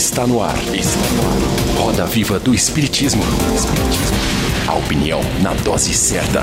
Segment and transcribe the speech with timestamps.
[0.00, 0.56] Está no ar.
[0.74, 1.36] Está no ar.
[1.78, 3.22] Roda Viva do Espiritismo.
[4.66, 6.40] A opinião na dose certa.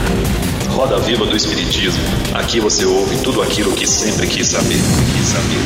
[0.76, 2.00] Roda Viva do Espiritismo.
[2.36, 4.78] Aqui você ouve tudo aquilo que sempre quis saber.
[5.16, 5.58] Quis saber.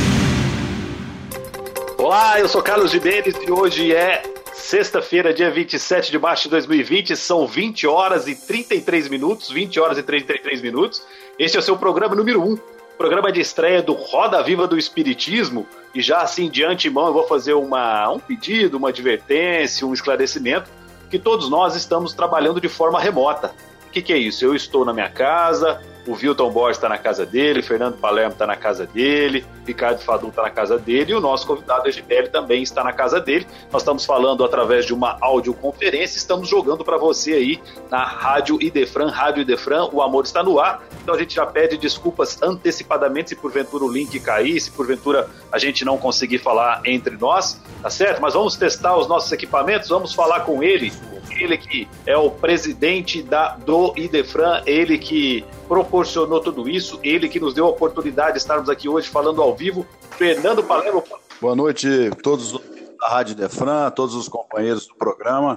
[2.02, 4.24] Olá, eu sou Carlos de Benes e hoje é
[4.54, 7.18] sexta-feira, dia 27 de março de 2020.
[7.18, 9.52] São 20 horas e 33 minutos.
[9.52, 11.04] 20 horas e 33 minutos.
[11.38, 15.66] Este é o seu programa número 1 programa de estreia do Roda Viva do Espiritismo.
[15.92, 20.70] E já assim, de antemão, eu vou fazer uma, um pedido, uma advertência, um esclarecimento,
[21.10, 23.56] que todos nós estamos trabalhando de forma remota.
[23.88, 24.46] O que, que é isso?
[24.46, 28.48] Eu estou na minha casa, o Wilton Borges está na casa dele, Fernando Palermo está
[28.48, 32.64] na casa dele, Ricardo Fadu está na casa dele e o nosso convidado Egibeli também
[32.64, 33.46] está na casa dele.
[33.72, 39.10] Nós estamos falando através de uma audioconferência, estamos jogando para você aí na Rádio Idefran,
[39.10, 40.84] Rádio Idefran, o amor está no ar.
[41.04, 45.60] Então a gente já pede desculpas antecipadamente se porventura o link cair, se porventura a
[45.60, 48.22] gente não conseguir falar entre nós, tá certo?
[48.22, 50.92] Mas vamos testar os nossos equipamentos, vamos falar com ele,
[51.30, 57.40] ele que é o presidente da, do Idefran, ele que proporcionou tudo isso, ele que
[57.40, 61.02] nos deu a oportunidade de estarmos aqui hoje falando ao vivo, Fernando Palermo.
[61.40, 65.56] Boa noite a todos da Rádio Idefran, todos os companheiros do programa.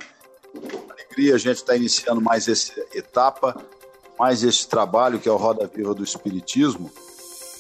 [0.89, 3.61] Alegria, a gente está iniciando mais essa etapa,
[4.17, 6.93] mais esse trabalho que é o Roda Viva do Espiritismo.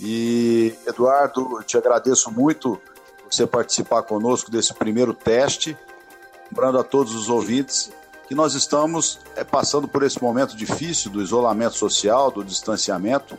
[0.01, 2.81] E, Eduardo, te agradeço muito
[3.29, 5.77] você participar conosco desse primeiro teste.
[6.53, 7.91] Lembrando a todos os ouvintes
[8.27, 13.39] que nós estamos é, passando por esse momento difícil do isolamento social, do distanciamento.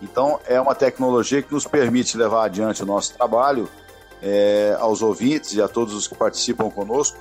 [0.00, 3.68] Então, é uma tecnologia que nos permite levar adiante o nosso trabalho
[4.22, 7.18] é, aos ouvintes e a todos os que participam conosco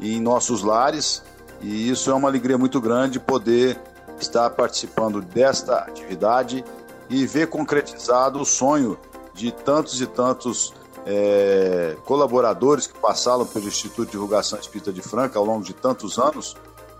[0.00, 1.22] em nossos lares.
[1.60, 3.80] E isso é uma alegria muito grande poder
[4.20, 6.64] estar participando desta atividade
[7.08, 8.98] e ver concretizado o sonho
[9.34, 10.74] de tantos e tantos
[11.06, 16.18] é, colaboradores que passaram pelo Instituto de Divulgação Espírita de Franca ao longo de tantos
[16.18, 16.56] anos,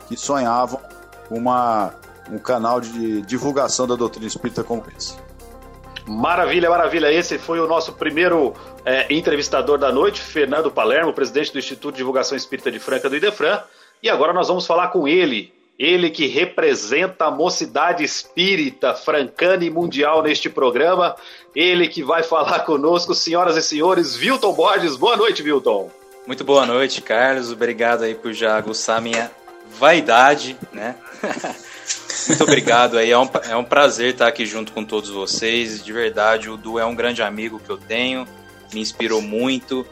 [0.08, 0.81] que sonhavam
[1.30, 1.95] uma,
[2.30, 5.17] um canal de divulgação da doutrina espírita como esse.
[6.07, 7.12] Maravilha, maravilha.
[7.12, 8.55] Esse foi o nosso primeiro
[8.85, 13.17] é, entrevistador da noite, Fernando Palermo, presidente do Instituto de Divulgação Espírita de Franca do
[13.17, 13.61] Idefran.
[14.02, 19.71] E agora nós vamos falar com ele, ele que representa a mocidade espírita francana e
[19.71, 21.17] mundial neste programa,
[21.55, 24.97] ele que vai falar conosco, senhoras e senhores, Wilton Borges.
[24.97, 25.91] Boa noite, Wilton.
[26.27, 27.51] Muito boa noite, Carlos.
[27.51, 29.31] Obrigado aí por já aguçar minha
[29.79, 30.97] vaidade, né?
[32.29, 35.83] Muito obrigado aí, é um, é um prazer estar aqui junto com todos vocês.
[35.83, 38.29] De verdade, o Du é um grande amigo que eu tenho,
[38.73, 39.85] me inspirou muito.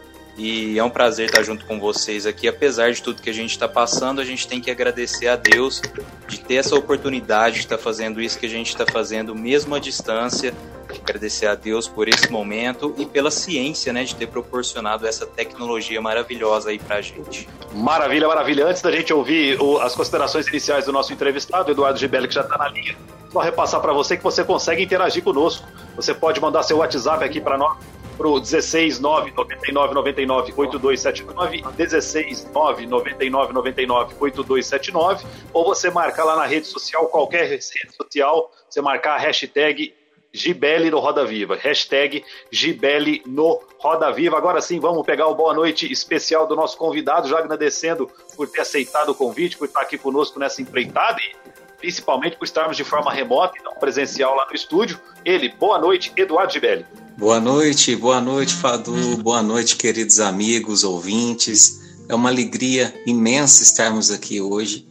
[0.42, 2.48] E é um prazer estar junto com vocês aqui.
[2.48, 5.82] Apesar de tudo que a gente está passando, a gente tem que agradecer a Deus
[6.26, 9.78] de ter essa oportunidade de estar fazendo isso que a gente está fazendo, mesmo à
[9.78, 10.54] distância.
[10.88, 16.00] Agradecer a Deus por esse momento e pela ciência, né, de ter proporcionado essa tecnologia
[16.00, 17.46] maravilhosa aí pra gente.
[17.74, 18.66] Maravilha, maravilha.
[18.66, 22.40] Antes da gente ouvir o, as considerações iniciais do nosso entrevistado, Eduardo Gibelli, que já
[22.40, 22.96] está na linha,
[23.30, 25.68] só repassar para você que você consegue interagir conosco.
[25.96, 27.76] Você pode mandar seu WhatsApp aqui para nós
[28.20, 36.36] pro 16 9 99 99 8279, 16 9 99 99 8279, ou você marcar lá
[36.36, 39.94] na rede social, qualquer rede social, você marcar a hashtag
[40.34, 41.56] Gibele no Roda Viva.
[41.56, 42.22] Hashtag
[42.52, 44.36] Gibele no Roda Viva.
[44.36, 48.06] Agora sim, vamos pegar o boa noite especial do nosso convidado, já agradecendo
[48.36, 51.34] por ter aceitado o convite, por estar aqui conosco nessa empreitada e
[51.78, 55.00] principalmente por estarmos de forma remota e não presencial lá no estúdio.
[55.24, 56.84] Ele, boa noite, Eduardo Gibelli.
[57.20, 61.78] Boa noite, boa noite, Fadu, boa noite, queridos amigos, ouvintes.
[62.08, 64.88] É uma alegria imensa estarmos aqui hoje,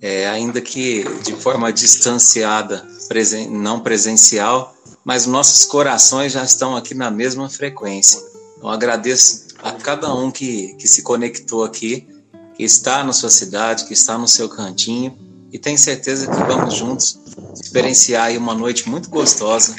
[0.00, 4.74] é, ainda que de forma distanciada, presen não presencial,
[5.04, 8.20] mas nossos corações já estão aqui na mesma frequência.
[8.56, 12.08] Então, agradeço a cada um que, que se conectou aqui,
[12.56, 15.16] que está na sua cidade, que está no seu cantinho,
[15.52, 17.20] e tenho certeza que vamos juntos
[17.54, 19.76] experienciar uma noite muito gostosa,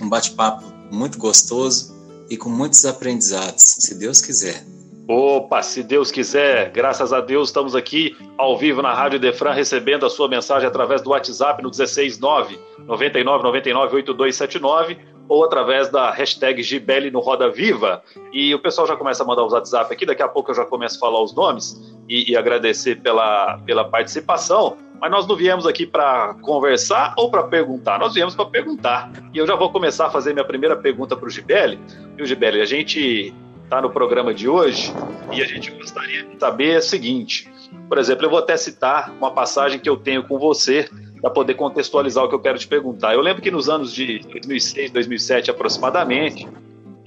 [0.00, 1.94] um bate-papo muito gostoso
[2.28, 4.64] e com muitos aprendizados, se Deus quiser.
[5.08, 10.06] Opa, se Deus quiser, graças a Deus estamos aqui ao vivo na Rádio Defran recebendo
[10.06, 12.56] a sua mensagem através do WhatsApp no 169
[12.86, 14.98] 99 99 8279
[15.28, 18.02] ou através da hashtag Gibele no Roda Viva.
[18.32, 20.64] E o pessoal já começa a mandar os WhatsApp aqui, daqui a pouco eu já
[20.64, 24.76] começo a falar os nomes e, e agradecer pela, pela participação.
[25.00, 29.10] Mas nós não viemos aqui para conversar ou para perguntar, nós viemos para perguntar.
[29.32, 31.80] E eu já vou começar a fazer minha primeira pergunta para o Gibele.
[32.18, 34.92] E o Gibele, a gente está no programa de hoje
[35.32, 37.50] e a gente gostaria de saber o seguinte.
[37.88, 40.88] Por exemplo, eu vou até citar uma passagem que eu tenho com você
[41.20, 43.14] para poder contextualizar o que eu quero te perguntar.
[43.14, 46.48] Eu lembro que nos anos de 2006, 2007 aproximadamente,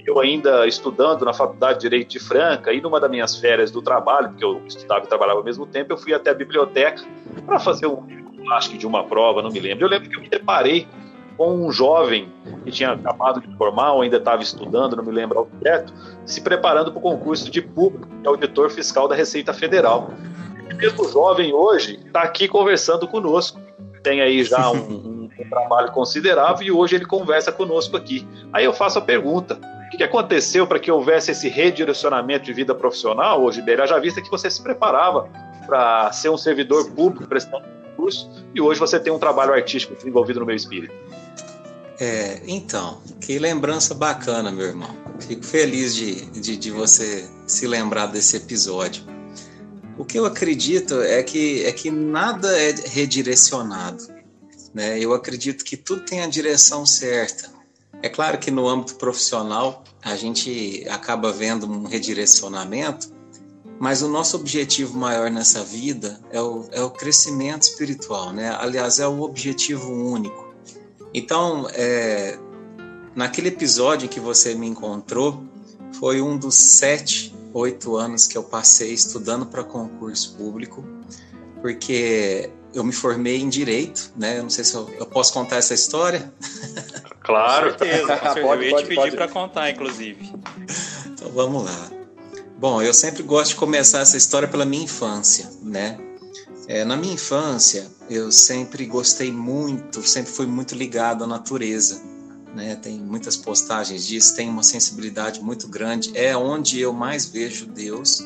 [0.06, 3.80] eu ainda estudando na Faculdade de Direito de Franca, e numa das minhas férias do
[3.80, 7.02] trabalho, porque eu estudava e trabalhava ao mesmo tempo, eu fui até a biblioteca
[7.46, 8.02] para fazer um,
[8.52, 9.84] acho que de uma prova, não me lembro.
[9.84, 10.86] Eu lembro que eu me deparei
[11.36, 12.32] com um jovem
[12.64, 15.92] que tinha acabado de formar ou ainda estava estudando, não me lembro ao certo,
[16.24, 20.10] se preparando para o concurso de público, que é auditor fiscal da Receita Federal.
[20.70, 23.60] E mesmo jovem hoje está aqui conversando conosco.
[24.02, 28.26] Tem aí já um, um, trabalho considerável e hoje ele conversa conosco aqui.
[28.52, 29.58] Aí eu faço a pergunta:
[29.94, 33.86] que, que aconteceu para que houvesse esse redirecionamento de vida profissional hoje, Beira?
[33.86, 35.28] Já vista que você se preparava
[35.66, 40.40] para ser um servidor público prestando concurso e hoje você tem um trabalho artístico desenvolvido
[40.40, 40.94] no meu espírito.
[42.00, 44.90] É, então, que lembrança bacana, meu irmão.
[45.20, 49.04] Fico feliz de, de, de, você se lembrar desse episódio.
[49.96, 54.02] O que eu acredito é que, é que nada é redirecionado.
[54.74, 54.98] Né?
[54.98, 57.53] Eu acredito que tudo tem a direção certa.
[58.04, 63.10] É claro que no âmbito profissional a gente acaba vendo um redirecionamento,
[63.80, 68.54] mas o nosso objetivo maior nessa vida é o, é o crescimento espiritual, né?
[68.60, 70.52] Aliás, é o objetivo único.
[71.14, 72.38] Então, é,
[73.16, 75.42] naquele episódio que você me encontrou,
[75.98, 80.84] foi um dos sete, oito anos que eu passei estudando para concurso público,
[81.62, 84.42] porque eu me formei em direito, né?
[84.42, 86.32] Não sei se eu, eu posso contar essa história.
[87.20, 88.16] Claro, com certeza.
[88.16, 88.46] Com certeza.
[88.46, 90.32] pode, eu ia te pedir para contar, inclusive.
[91.06, 91.90] Então vamos lá.
[92.58, 95.98] Bom, eu sempre gosto de começar essa história pela minha infância, né?
[96.66, 102.00] É, na minha infância, eu sempre gostei muito, sempre fui muito ligado à natureza.
[102.54, 102.76] Né?
[102.76, 106.16] Tem muitas postagens disso, tem uma sensibilidade muito grande.
[106.16, 108.24] É onde eu mais vejo Deus.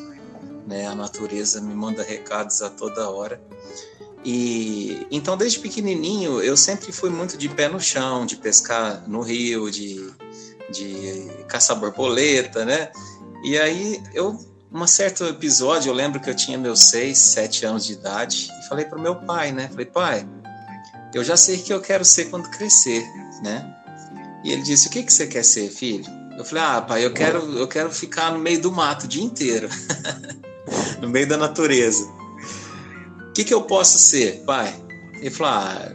[0.67, 0.87] Né?
[0.87, 3.41] A natureza me manda recados a toda hora.
[4.23, 9.21] E então, desde pequenininho, eu sempre fui muito de pé no chão, de pescar no
[9.21, 10.11] rio, de,
[10.71, 12.91] de caçar borboleta, né?
[13.43, 14.37] E aí eu
[14.71, 18.67] um certo episódio, eu lembro que eu tinha meus seis, sete anos de idade e
[18.67, 19.67] falei para o meu pai, né?
[19.67, 20.27] Falei, pai,
[21.13, 23.03] eu já sei que eu quero ser quando crescer,
[23.41, 23.75] né?
[24.43, 26.05] E ele disse, o que, que você quer ser, filho?
[26.37, 29.23] Eu falei, ah, pai, eu quero, eu quero ficar no meio do mato o dia
[29.23, 29.67] inteiro,
[31.01, 32.07] no meio da natureza.
[33.29, 34.75] O que, que eu posso ser, pai?
[35.15, 35.91] Ele falou, ah,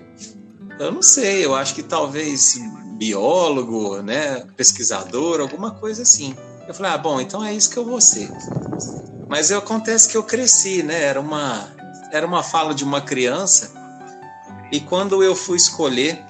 [0.78, 2.58] eu não sei, eu acho que talvez
[2.96, 6.34] biólogo, né, pesquisador, alguma coisa assim.
[6.66, 8.30] Eu falei, ah, bom, então é isso que eu vou ser.
[9.28, 11.02] Mas eu, acontece que eu cresci, né?
[11.02, 11.68] Era uma,
[12.12, 13.72] era uma fala de uma criança.
[14.70, 16.24] E quando eu fui escolher,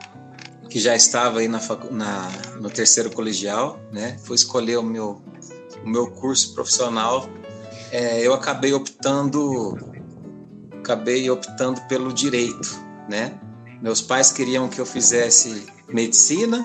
[0.69, 1.61] que já estava aí na,
[1.91, 2.29] na,
[2.61, 4.17] no terceiro colegial, né?
[4.25, 5.23] Fui escolher o meu,
[5.85, 7.29] o meu curso profissional,
[7.93, 9.79] é, eu acabei optando,
[10.85, 12.79] acabei optando pelo direito,
[13.09, 13.35] né?
[13.81, 16.65] Meus pais queriam que eu fizesse medicina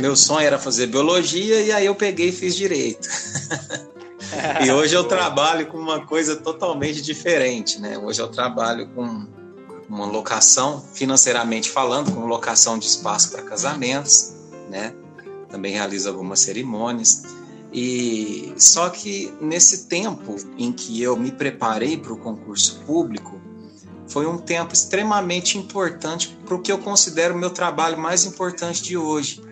[0.00, 3.08] meu sonho era fazer biologia e aí eu peguei e fiz direito.
[4.64, 7.96] e hoje eu trabalho com uma coisa totalmente diferente, né?
[7.98, 9.26] Hoje eu trabalho com
[9.88, 14.34] uma locação, financeiramente falando, com locação de espaço para casamentos,
[14.68, 14.92] né?
[15.48, 17.22] Também realizo algumas cerimônias.
[17.78, 23.38] E só que nesse tempo em que eu me preparei para o concurso público,
[24.08, 28.82] foi um tempo extremamente importante para o que eu considero o meu trabalho mais importante
[28.82, 29.42] de hoje,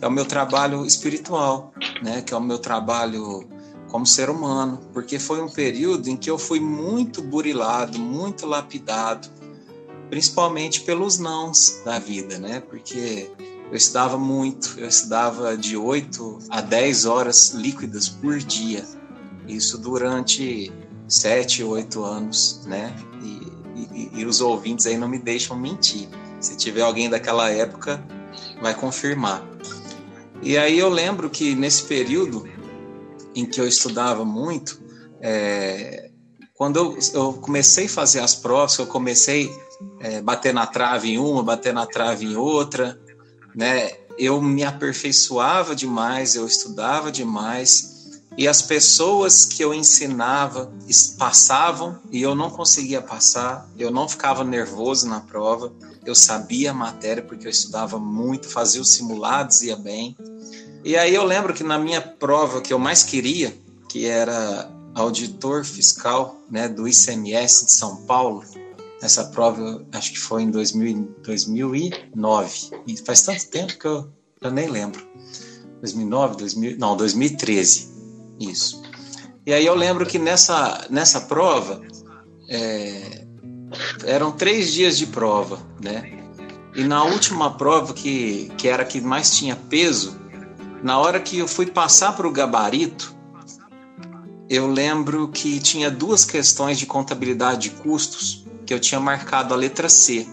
[0.00, 1.72] é o meu trabalho espiritual,
[2.02, 2.22] né?
[2.22, 3.48] Que é o meu trabalho
[3.88, 9.28] como ser humano, porque foi um período em que eu fui muito burilado, muito lapidado,
[10.08, 12.58] principalmente pelos nãos da vida, né?
[12.58, 13.30] Porque
[13.70, 18.84] eu estudava muito, eu estudava de 8 a 10 horas líquidas por dia.
[19.46, 20.72] Isso durante
[21.06, 22.94] 7, 8 anos, né?
[23.22, 23.52] E,
[23.94, 26.08] e, e os ouvintes aí não me deixam mentir.
[26.40, 28.02] Se tiver alguém daquela época,
[28.60, 29.46] vai confirmar.
[30.42, 32.48] E aí eu lembro que nesse período
[33.36, 34.82] em que eu estudava muito,
[35.20, 36.10] é,
[36.54, 39.48] quando eu, eu, comecei a fazer as provas, eu comecei
[40.02, 42.98] a é, bater na trave em uma, bater na trave em outra,
[43.54, 43.92] né?
[44.18, 47.90] Eu me aperfeiçoava demais, eu estudava demais,
[48.36, 50.72] e as pessoas que eu ensinava
[51.18, 55.72] passavam e eu não conseguia passar, eu não ficava nervoso na prova,
[56.04, 60.16] eu sabia a matéria porque eu estudava muito, fazia os simulados, ia bem.
[60.84, 63.54] E aí eu lembro que na minha prova que eu mais queria,
[63.88, 68.44] que era auditor fiscal né, do ICMS de São Paulo,
[69.02, 74.50] essa prova acho que foi em 2000, 2009, e faz tanto tempo que eu, eu
[74.50, 75.06] nem lembro.
[75.80, 77.90] 2009, 2000, não, 2013,
[78.38, 78.82] isso.
[79.46, 81.80] E aí eu lembro que nessa, nessa prova,
[82.48, 83.24] é,
[84.04, 86.18] eram três dias de prova, né?
[86.74, 90.20] E na última prova, que, que era a que mais tinha peso,
[90.82, 93.14] na hora que eu fui passar para o gabarito,
[94.48, 99.56] eu lembro que tinha duas questões de contabilidade de custos que eu tinha marcado a
[99.56, 100.28] letra C.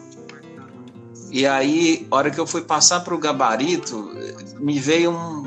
[1.32, 4.12] E aí, hora que eu fui passar para o gabarito,
[4.60, 5.44] me veio um,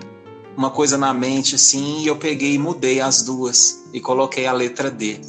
[0.57, 4.53] uma coisa na mente assim, e eu peguei e mudei as duas e coloquei a
[4.53, 5.21] letra D.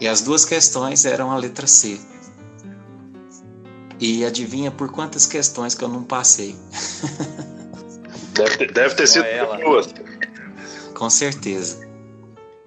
[0.00, 2.00] E as duas questões eram a letra C.
[4.00, 6.56] E adivinha por quantas questões que eu não passei?
[8.34, 9.56] Deve ter, deve ter sido ela.
[9.58, 9.86] duas.
[10.92, 11.88] Com certeza.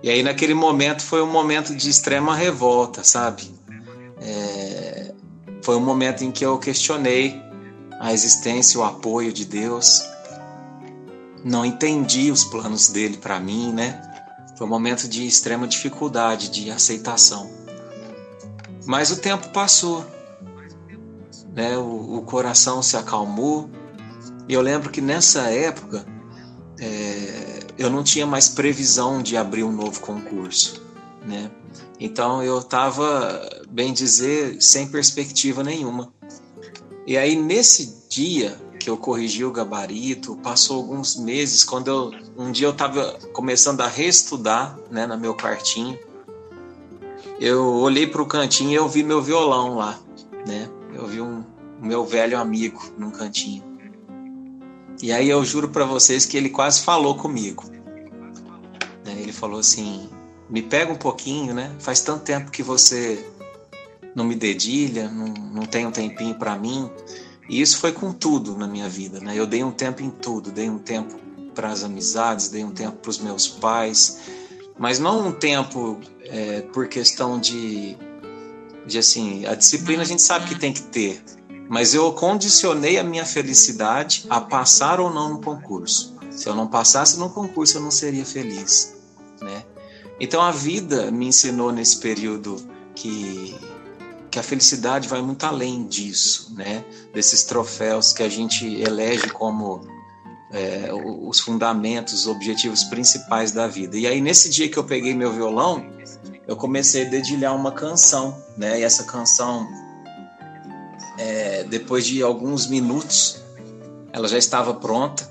[0.01, 3.56] E aí naquele momento foi um momento de extrema revolta, sabe?
[5.67, 7.43] Foi um momento em que eu questionei
[7.99, 10.01] a existência, o apoio de Deus.
[11.43, 14.01] Não entendi os planos dele para mim, né?
[14.57, 17.51] Foi um momento de extrema dificuldade, de aceitação.
[18.85, 20.05] Mas o tempo passou,
[21.53, 21.77] né?
[21.77, 23.69] O, o coração se acalmou.
[24.47, 26.05] E eu lembro que nessa época
[26.79, 30.81] é, eu não tinha mais previsão de abrir um novo concurso,
[31.25, 31.51] né?
[31.99, 36.13] Então eu estava, bem dizer, sem perspectiva nenhuma.
[37.05, 42.51] E aí nesse dia que eu corrigi o gabarito, passou alguns meses, quando eu um
[42.51, 45.97] dia eu estava começando a reestudar, né, no meu quartinho,
[47.39, 49.99] eu olhei para o cantinho e eu vi meu violão lá,
[50.45, 50.69] né?
[50.93, 51.43] Eu vi um
[51.81, 53.63] meu velho amigo num cantinho.
[55.01, 57.63] E aí eu juro para vocês que ele quase falou comigo.
[59.05, 60.09] Né, Ele falou assim:
[60.49, 61.75] me pega um pouquinho, né?
[61.79, 63.23] Faz tanto tempo que você
[64.15, 66.89] não me dedilha, não, não tem um tempinho para mim.
[67.49, 69.33] E isso foi com tudo na minha vida, né?
[69.35, 71.15] Eu dei um tempo em tudo, dei um tempo
[71.53, 74.19] para as amizades, dei um tempo para os meus pais,
[74.77, 77.97] mas não um tempo é, por questão de,
[78.85, 81.21] de assim, a disciplina a gente sabe que tem que ter,
[81.69, 86.15] mas eu condicionei a minha felicidade a passar ou não no concurso.
[86.29, 88.96] Se eu não passasse no concurso, eu não seria feliz?
[90.19, 92.57] Então a vida me ensinou nesse período
[92.95, 93.55] que
[94.29, 96.83] que a felicidade vai muito além disso, né?
[97.13, 99.81] Desses troféus que a gente elege como
[100.51, 103.97] é, os fundamentos, os objetivos principais da vida.
[103.97, 105.83] E aí nesse dia que eu peguei meu violão,
[106.47, 108.79] eu comecei a dedilhar uma canção, né?
[108.79, 109.67] E essa canção,
[111.17, 113.41] é, depois de alguns minutos,
[114.13, 115.29] ela já estava pronta,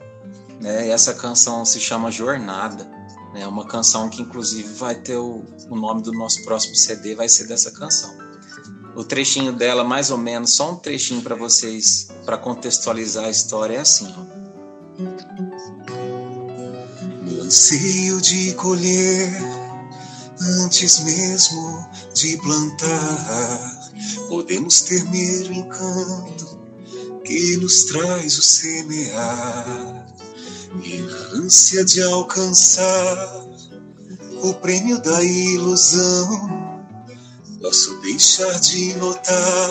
[0.60, 0.88] né?
[0.88, 2.95] E essa canção se chama Jornada.
[3.36, 7.28] É uma canção que inclusive vai ter o, o nome do nosso próximo CD, vai
[7.28, 8.26] ser dessa canção
[8.96, 13.76] o trechinho dela, mais ou menos, só um trechinho para vocês, para contextualizar a história,
[13.76, 14.12] é assim.
[14.16, 14.36] Ó.
[17.42, 19.30] Anseio de colher,
[20.40, 23.90] antes mesmo de plantar,
[24.28, 26.58] podemos temer o encanto
[27.22, 30.06] que nos traz o semear,
[30.70, 33.46] na ânsia de alcançar
[34.42, 36.66] o prêmio da ilusão
[37.60, 39.70] Posso deixar de notar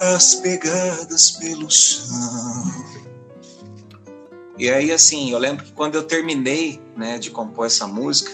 [0.00, 2.72] as pegadas pelo chão.
[4.56, 8.30] E aí, assim, eu lembro que quando eu terminei, né, de compor essa música,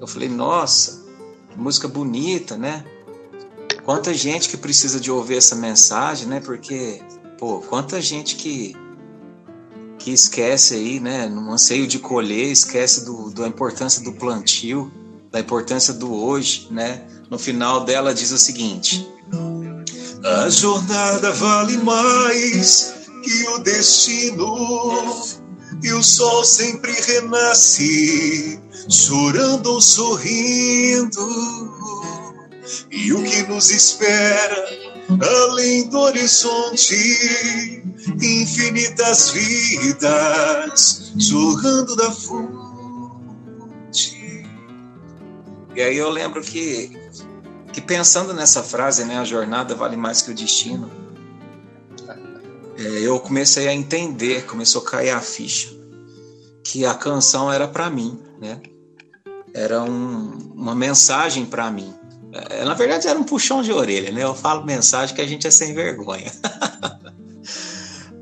[0.00, 1.04] eu falei, nossa,
[1.54, 2.84] música bonita, né?
[3.84, 6.40] Quanta gente que precisa de ouvir essa mensagem, né?
[6.40, 7.00] Porque,
[7.38, 8.74] pô, quanta gente que
[10.00, 14.90] que esquece aí, né, no anseio de colher, esquece do, da importância do plantio,
[15.30, 17.06] da importância do hoje, né?
[17.28, 19.06] No final dela diz o seguinte:
[20.24, 25.06] A jornada vale mais que o destino,
[25.82, 31.20] e o sol sempre renasce, chorando ou sorrindo.
[32.90, 34.64] E o que nos espera
[35.20, 37.79] além do horizonte,
[38.20, 42.50] infinitas vidas jorrando da fonte.
[45.74, 46.96] E aí eu lembro que,
[47.72, 50.90] que pensando nessa frase, né, a jornada vale mais que o destino,
[52.78, 55.68] é, eu comecei a entender, começou a cair a ficha,
[56.64, 58.60] que a canção era para mim, né?
[59.52, 61.92] Era um, uma mensagem para mim.
[62.32, 64.22] É, na verdade era um puxão de orelha, né?
[64.22, 66.32] Eu falo mensagem que a gente é sem vergonha.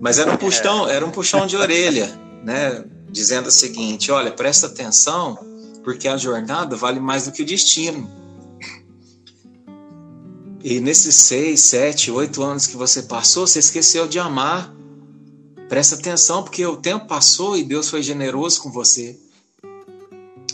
[0.01, 2.09] Mas era um puxão, era um puxão de orelha,
[2.45, 2.85] né?
[3.11, 5.39] Dizendo o seguinte: olha, presta atenção
[5.83, 8.11] porque a jornada vale mais do que o destino.
[10.63, 14.75] E nesses seis, sete, oito anos que você passou, você esqueceu de amar.
[15.69, 19.19] Presta atenção, porque o tempo passou e Deus foi generoso com você.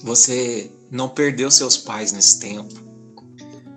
[0.02, 2.74] Você não perdeu seus pais nesse tempo.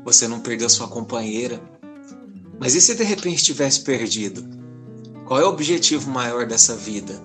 [0.04, 1.62] Você não perdeu sua companheira.
[2.60, 4.48] Mas e se de repente tivesse perdido?
[5.28, 7.22] Qual é o objetivo maior dessa vida?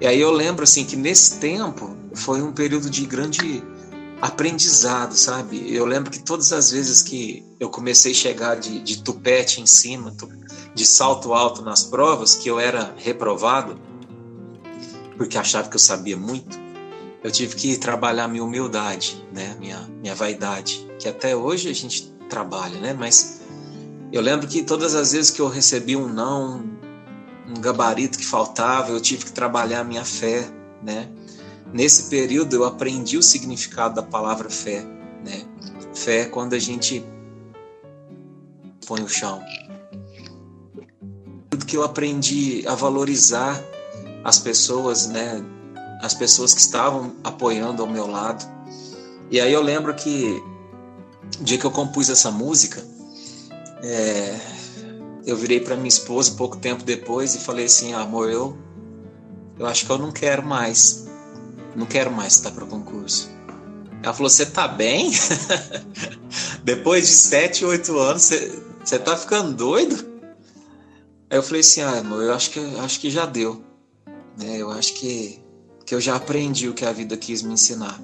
[0.00, 3.60] E aí eu lembro assim que nesse tempo foi um período de grande
[4.22, 5.74] aprendizado, sabe?
[5.74, 9.66] Eu lembro que todas as vezes que eu comecei a chegar de, de tupete em
[9.66, 10.14] cima,
[10.72, 13.76] de salto alto nas provas, que eu era reprovado,
[15.16, 16.56] porque achava que eu sabia muito,
[17.24, 19.56] eu tive que trabalhar minha humildade, né?
[19.58, 22.92] Minha, minha vaidade, que até hoje a gente trabalha, né?
[22.96, 23.40] Mas
[24.12, 26.77] eu lembro que todas as vezes que eu recebi um não,
[27.48, 30.46] um gabarito que faltava, eu tive que trabalhar minha fé,
[30.82, 31.08] né?
[31.72, 34.82] Nesse período eu aprendi o significado da palavra fé,
[35.24, 35.44] né?
[35.94, 37.04] Fé é quando a gente
[38.86, 39.42] põe o chão.
[41.50, 43.62] Tudo que eu aprendi a valorizar
[44.24, 45.42] as pessoas, né?
[46.02, 48.46] As pessoas que estavam apoiando ao meu lado.
[49.30, 50.42] E aí eu lembro que
[51.40, 52.82] o dia que eu compus essa música,
[53.82, 54.38] é,
[55.30, 58.56] eu virei para minha esposa pouco tempo depois e falei assim, amor, eu,
[59.58, 61.06] eu acho que eu não quero mais
[61.76, 63.30] não quero mais estar para concurso.
[64.02, 65.12] Ela falou: Você tá bem?
[66.64, 70.04] Depois de sete, oito anos, você, você tá ficando doido?
[71.30, 73.62] Aí eu falei assim: Ah, amor, eu acho que, acho que já deu.
[74.36, 74.56] Né?
[74.58, 75.40] Eu acho que,
[75.86, 78.00] que eu já aprendi o que a vida quis me ensinar.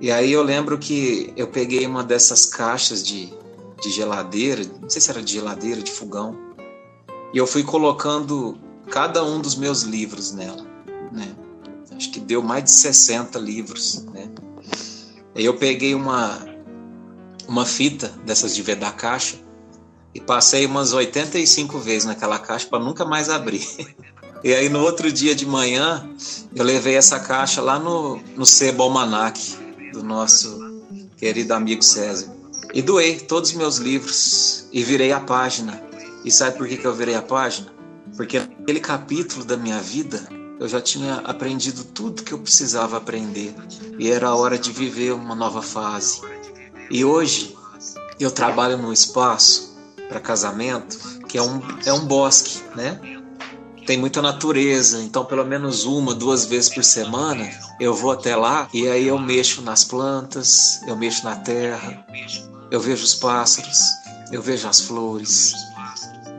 [0.00, 3.32] E aí eu lembro que eu peguei uma dessas caixas de,
[3.80, 6.36] de geladeira, não sei se era de geladeira, de fogão,
[7.32, 8.58] e eu fui colocando
[8.90, 10.64] cada um dos meus livros nela,
[11.12, 11.34] né?
[11.98, 14.30] acho que deu mais de 60 livros, né?
[15.34, 16.46] Aí eu peguei uma
[17.46, 19.36] uma fita dessas de vedar caixa
[20.14, 23.66] e passei umas 85 vezes naquela caixa para nunca mais abrir.
[24.44, 26.08] E aí no outro dia de manhã
[26.54, 29.58] eu levei essa caixa lá no, no Sebo Almanac
[29.92, 30.80] do nosso
[31.16, 32.32] querido amigo César.
[32.74, 35.82] E doei todos os meus livros e virei a página.
[36.24, 37.68] E sabe por que, que eu virei a página?
[38.16, 40.28] Porque aquele capítulo da minha vida
[40.60, 43.54] eu já tinha aprendido tudo que eu precisava aprender
[43.98, 46.20] e era a hora de viver uma nova fase.
[46.90, 47.56] E hoje
[48.18, 49.76] eu trabalho num espaço
[50.08, 52.98] para casamento que é um, é um bosque, né?
[53.86, 57.48] Tem muita natureza, então pelo menos uma, duas vezes por semana
[57.80, 62.04] eu vou até lá e aí eu mexo nas plantas, eu mexo na terra,
[62.70, 63.78] eu vejo os pássaros,
[64.30, 65.54] eu vejo as flores,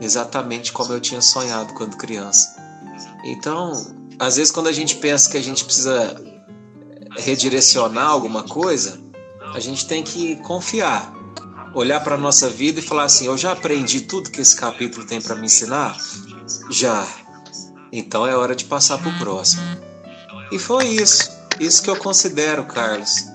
[0.00, 2.56] exatamente como eu tinha sonhado quando criança.
[3.24, 3.72] Então,
[4.18, 6.16] às vezes quando a gente pensa que a gente precisa
[7.18, 8.98] redirecionar alguma coisa,
[9.54, 11.12] a gente tem que confiar,
[11.74, 15.06] olhar para a nossa vida e falar assim: eu já aprendi tudo que esse capítulo
[15.06, 15.96] tem para me ensinar?
[16.70, 17.06] Já.
[17.92, 19.62] Então é hora de passar para o próximo.
[20.52, 21.39] E foi isso.
[21.58, 23.28] Isso que eu considero, Carlos.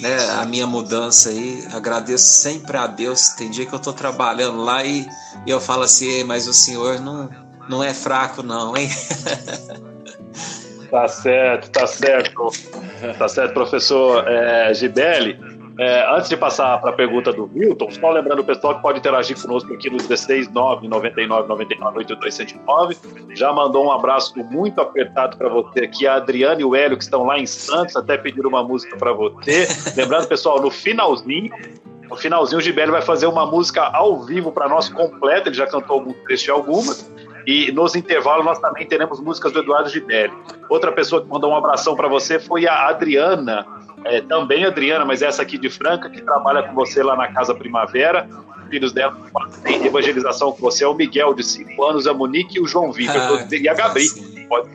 [0.00, 1.66] Né, a minha mudança aí.
[1.72, 3.28] Agradeço sempre a Deus.
[3.30, 5.06] Tem dia que eu estou trabalhando lá e,
[5.46, 7.30] e eu falo assim: mas o senhor não,
[7.68, 8.88] não é fraco, não, hein?
[10.90, 12.48] Tá certo, tá certo.
[13.16, 15.38] Tá certo, professor é, Gibelli.
[15.80, 18.98] É, antes de passar para a pergunta do Milton, só lembrando o pessoal que pode
[18.98, 22.98] interagir conosco aqui no 16 9 99 99 8279.
[23.34, 27.04] Já mandou um abraço muito apertado para você aqui, a Adriana e o Hélio, que
[27.04, 29.66] estão lá em Santos, até pediram uma música para você.
[29.96, 31.50] Lembrando, pessoal, no finalzinho,
[32.10, 35.66] no finalzinho o Gibelli vai fazer uma música ao vivo para nós completa, ele já
[35.66, 37.10] cantou algum trecho de algumas.
[37.46, 40.32] E nos intervalos nós também teremos músicas do Eduardo Gibelli.
[40.68, 43.64] Outra pessoa que mandou um abração para você foi a Adriana,
[44.04, 47.54] é, também Adriana, mas essa aqui de Franca, que trabalha com você lá na Casa
[47.54, 48.28] Primavera.
[48.70, 49.16] Filhos dela
[49.64, 52.92] têm evangelização com você, é o Miguel, de 5 anos, a Monique e o João
[52.92, 54.06] Vitor, ah, e a Gabri.
[54.48, 54.68] Pode,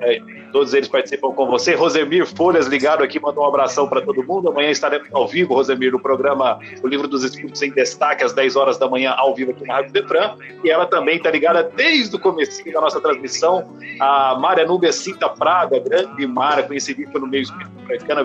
[0.00, 0.18] é,
[0.54, 1.74] Todos eles participam com você.
[1.74, 4.50] Rosemir Folhas ligado aqui, mandou um abração para todo mundo.
[4.50, 8.54] Amanhã estaremos ao vivo, Rosemir, no programa O Livro dos Espíritos em Destaque, às 10
[8.54, 10.36] horas da manhã, ao vivo aqui na Rádio Detran.
[10.62, 13.76] E ela também está ligada desde o começo da nossa transmissão.
[13.98, 17.74] A Maria Núbia Cinta Praga, grande Mara, conhecida pelo meio espírito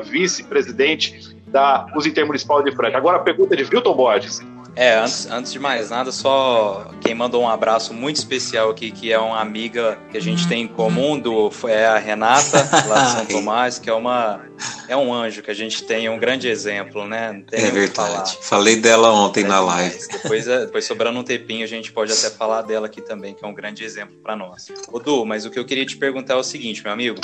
[0.04, 2.96] vice-presidente da Uso Intermunicipal de Franca.
[2.96, 4.40] Agora a pergunta de Vilton Borges.
[4.76, 9.12] É, antes, antes de mais nada, só quem mandou um abraço muito especial aqui, que
[9.12, 13.12] é uma amiga que a gente tem em comum, do, é a Renata, lá de
[13.12, 14.42] São Tomás, que é uma
[14.88, 17.44] é um anjo que a gente tem, é um grande exemplo, né?
[17.52, 18.38] é verdade.
[18.42, 19.98] Falei dela ontem é, na live.
[20.12, 23.44] Depois, é, depois, sobrando um tempinho, a gente pode até falar dela aqui também, que
[23.44, 24.68] é um grande exemplo para nós.
[24.92, 27.20] Ô Du, mas o que eu queria te perguntar é o seguinte, meu amigo.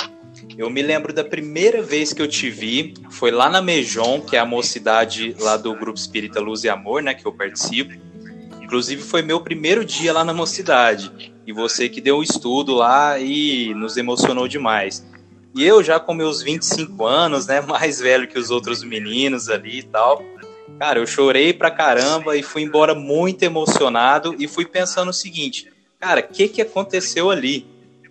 [0.56, 4.36] Eu me lembro da primeira vez que eu te vi, foi lá na Mejon, que
[4.36, 7.14] é a mocidade lá do Grupo Espírita Luz e Amor, né?
[7.14, 7.94] Que eu participo.
[8.60, 11.32] Inclusive foi meu primeiro dia lá na mocidade.
[11.46, 15.06] E você que deu um estudo lá e nos emocionou demais.
[15.56, 19.78] E eu já com meus 25 anos, né, mais velho que os outros meninos ali
[19.78, 20.22] e tal.
[20.78, 25.72] Cara, eu chorei pra caramba e fui embora muito emocionado e fui pensando o seguinte,
[25.98, 27.66] cara, o que que aconteceu ali?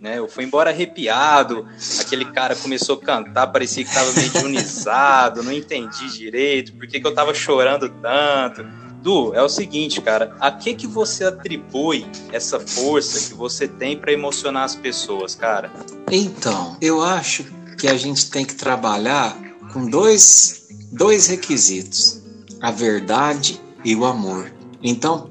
[0.05, 0.19] né?
[0.19, 1.67] Eu fui embora arrepiado,
[1.99, 7.05] aquele cara começou a cantar, parecia que estava mediunizado, não entendi direito, por que, que
[7.05, 8.65] eu estava chorando tanto.
[9.05, 13.95] Du, é o seguinte, cara, a que que você atribui essa força que você tem
[13.95, 15.71] para emocionar as pessoas, cara?
[16.11, 17.45] Então, eu acho
[17.77, 19.37] que a gente tem que trabalhar
[19.71, 22.19] com dois, dois requisitos:
[22.59, 24.51] a verdade e o amor.
[24.81, 25.29] Então,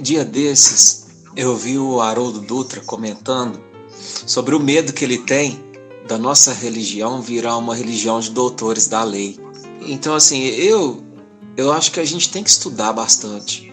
[0.00, 1.06] dia desses,
[1.36, 3.60] eu vi o Haroldo Dutra comentando
[4.26, 5.62] sobre o medo que ele tem
[6.08, 9.38] da nossa religião virar uma religião de doutores da lei.
[9.82, 11.02] Então, assim, eu,
[11.56, 13.72] eu acho que a gente tem que estudar bastante,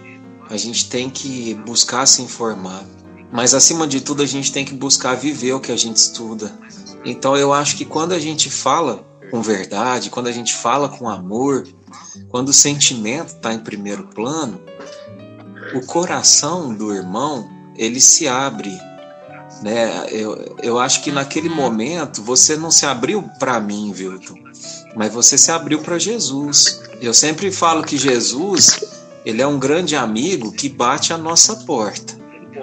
[0.49, 2.83] a gente tem que buscar se informar,
[3.31, 6.57] mas acima de tudo, a gente tem que buscar viver o que a gente estuda.
[7.03, 11.09] Então, eu acho que quando a gente fala com verdade, quando a gente fala com
[11.09, 11.67] amor,
[12.29, 14.61] quando o sentimento está em primeiro plano,
[15.75, 18.77] o coração do irmão ele se abre
[19.61, 20.07] né?
[20.11, 24.35] Eu, eu acho que naquele momento você não se abriu para mim, Wilton,
[24.95, 26.81] mas você se abriu para Jesus.
[27.01, 28.79] Eu sempre falo que Jesus,
[29.25, 32.15] ele é um grande amigo que bate a nossa porta,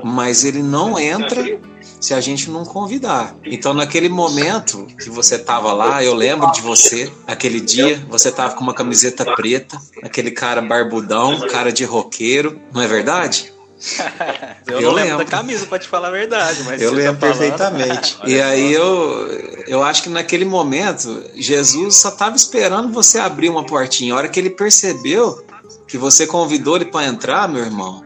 [0.02, 1.60] mas ele não entra
[2.00, 3.34] se a gente não convidar.
[3.44, 8.54] Então, naquele momento que você estava lá, eu lembro de você, aquele dia, você estava
[8.54, 13.53] com uma camiseta preta, aquele cara barbudão, cara de roqueiro, não é verdade?
[14.66, 17.26] eu, eu, não lembro, da camisa, para te falar a verdade, mas eu lembro tá
[17.26, 18.18] perfeitamente.
[18.24, 19.28] e aí eu,
[19.66, 24.14] eu acho que naquele momento Jesus só estava esperando você abrir uma portinha.
[24.14, 25.44] A hora que ele percebeu
[25.86, 28.04] que você convidou ele para entrar, meu irmão,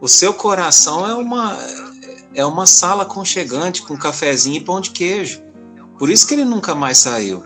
[0.00, 1.58] o seu coração é uma
[2.34, 5.42] é uma sala conchegante com cafezinho e pão de queijo.
[5.98, 7.44] Por isso que ele nunca mais saiu.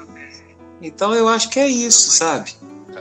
[0.80, 2.54] Então eu acho que é isso, sabe?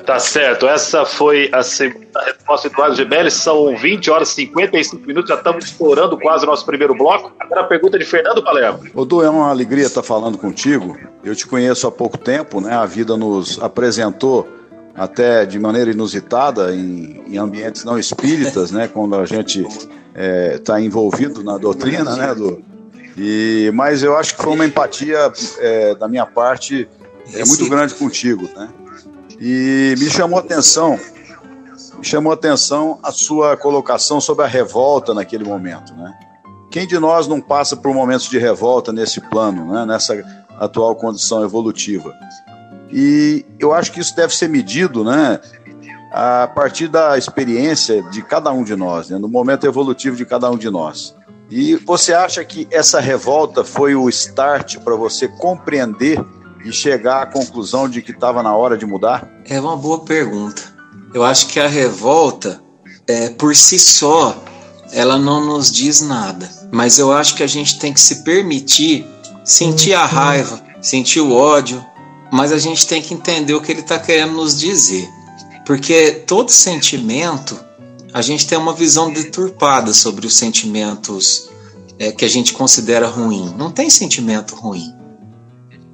[0.04, 3.32] Tá certo, essa foi a segunda resposta do Eduardo Gebelli.
[3.32, 7.32] São 20 horas e 55 minutos, já estamos explorando quase o nosso primeiro bloco.
[7.40, 8.84] Agora a pergunta de Fernando Palermo.
[8.94, 10.98] Odu, é uma alegria estar falando contigo.
[11.24, 12.74] Eu te conheço há pouco tempo, né?
[12.74, 14.48] A vida nos apresentou
[14.96, 18.88] até de maneira inusitada em, em ambientes não espíritas, né?
[18.88, 22.34] Quando a gente está é, tá envolvido na doutrina, né?
[22.34, 22.64] Do,
[23.18, 26.88] e, mas eu acho que foi uma empatia é, da minha parte
[27.34, 28.70] é muito grande contigo, né?
[29.40, 31.00] E me chamou a atenção,
[31.98, 36.14] me chamou a atenção a sua colocação sobre a revolta naquele momento, né?
[36.76, 39.86] Quem de nós não passa por momentos de revolta nesse plano, né?
[39.86, 40.14] nessa
[40.60, 42.14] atual condição evolutiva?
[42.92, 45.40] E eu acho que isso deve ser medido, né?
[46.12, 49.18] A partir da experiência de cada um de nós, né?
[49.18, 51.16] no momento evolutivo de cada um de nós.
[51.50, 56.20] E você acha que essa revolta foi o start para você compreender
[56.66, 59.30] e chegar à conclusão de que estava na hora de mudar?
[59.46, 60.62] É uma boa pergunta.
[61.14, 62.60] Eu acho que a revolta,
[63.08, 64.44] é, por si só,
[64.92, 66.50] ela não nos diz nada.
[66.72, 69.06] Mas eu acho que a gente tem que se permitir
[69.44, 71.86] sentir a raiva, sentir o ódio,
[72.32, 75.08] mas a gente tem que entender o que ele está querendo nos dizer.
[75.66, 77.60] Porque todo sentimento,
[78.12, 81.50] a gente tem uma visão deturpada sobre os sentimentos
[82.00, 83.54] é, que a gente considera ruim.
[83.56, 84.95] Não tem sentimento ruim.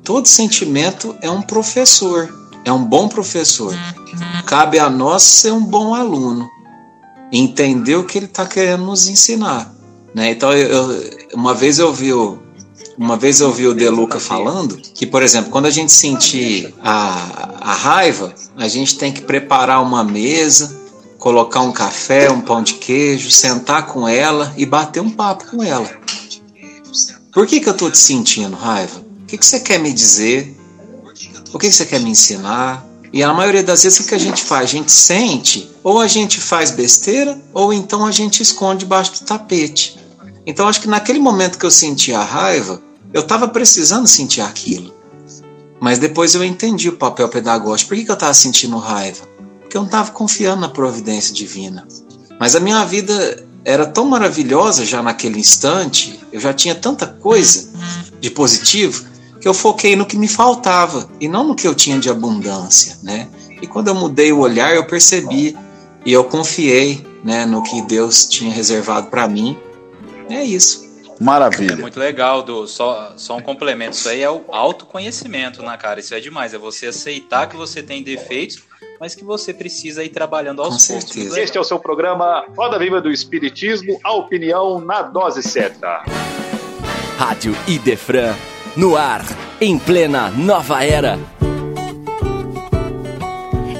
[0.03, 2.33] Todo sentimento é um professor,
[2.65, 3.75] é um bom professor.
[4.45, 6.49] Cabe a nós ser um bom aluno,
[7.31, 9.73] entender o que ele está querendo nos ensinar.
[10.13, 10.31] Né?
[10.31, 12.39] Então, eu, uma vez eu vi o,
[12.97, 17.57] uma vez eu vi o Deluca falando que, por exemplo, quando a gente sentir a,
[17.61, 20.79] a raiva, a gente tem que preparar uma mesa,
[21.17, 25.63] colocar um café, um pão de queijo, sentar com ela e bater um papo com
[25.63, 25.89] ela.
[27.31, 29.11] Por que, que eu estou te sentindo raiva?
[29.31, 30.57] Que, que você quer me dizer?
[31.53, 32.85] O que, que você quer me ensinar?
[33.13, 34.63] E a maioria das vezes o que a gente faz?
[34.63, 39.25] A gente sente, ou a gente faz besteira, ou então a gente esconde debaixo do
[39.25, 39.97] tapete.
[40.45, 42.81] Então acho que naquele momento que eu senti a raiva,
[43.13, 44.93] eu estava precisando sentir aquilo.
[45.79, 47.89] Mas depois eu entendi o papel pedagógico.
[47.89, 49.25] Por que, que eu estava sentindo raiva?
[49.61, 51.87] Porque eu não estava confiando na providência divina.
[52.37, 57.69] Mas a minha vida era tão maravilhosa já naquele instante, eu já tinha tanta coisa
[58.19, 59.11] de positivo,
[59.41, 62.97] que eu foquei no que me faltava e não no que eu tinha de abundância,
[63.01, 63.27] né?
[63.60, 65.58] E quando eu mudei o olhar, eu percebi
[66.06, 69.58] e eu confiei, né, no que Deus tinha reservado para mim.
[70.30, 70.89] É isso.
[71.19, 71.73] Maravilha.
[71.73, 73.95] É muito legal, do só, só um complemento.
[73.95, 75.99] Isso aí é o autoconhecimento, na né, cara.
[75.99, 76.54] Isso é demais.
[76.54, 78.63] É você aceitar que você tem defeitos,
[78.99, 81.13] mas que você precisa ir trabalhando aos Com poucos.
[81.13, 81.39] Certeza.
[81.39, 86.04] Este é o seu programa Roda Viva do Espiritismo, a opinião na dose certa.
[87.19, 88.34] Rádio Idefran
[88.75, 89.25] no ar,
[89.60, 91.19] em plena nova era.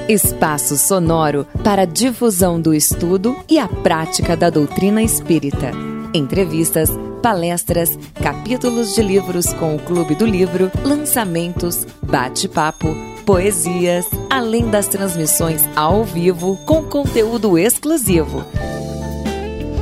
[0.08, 5.70] Espaço sonoro para difusão do estudo e a prática da doutrina espírita.
[6.12, 6.90] Entrevistas,
[7.22, 15.62] palestras, capítulos de livros com o Clube do Livro, lançamentos, bate-papo, poesias, além das transmissões
[15.74, 18.44] ao vivo com conteúdo exclusivo.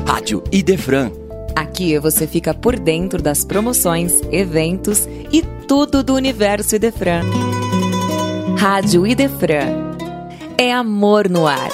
[0.05, 1.20] Rádio Idefran.
[1.55, 7.21] Aqui você fica por dentro das promoções, eventos e tudo do universo Idefran.
[8.57, 9.91] Rádio Idefran.
[10.57, 11.69] É amor no ar.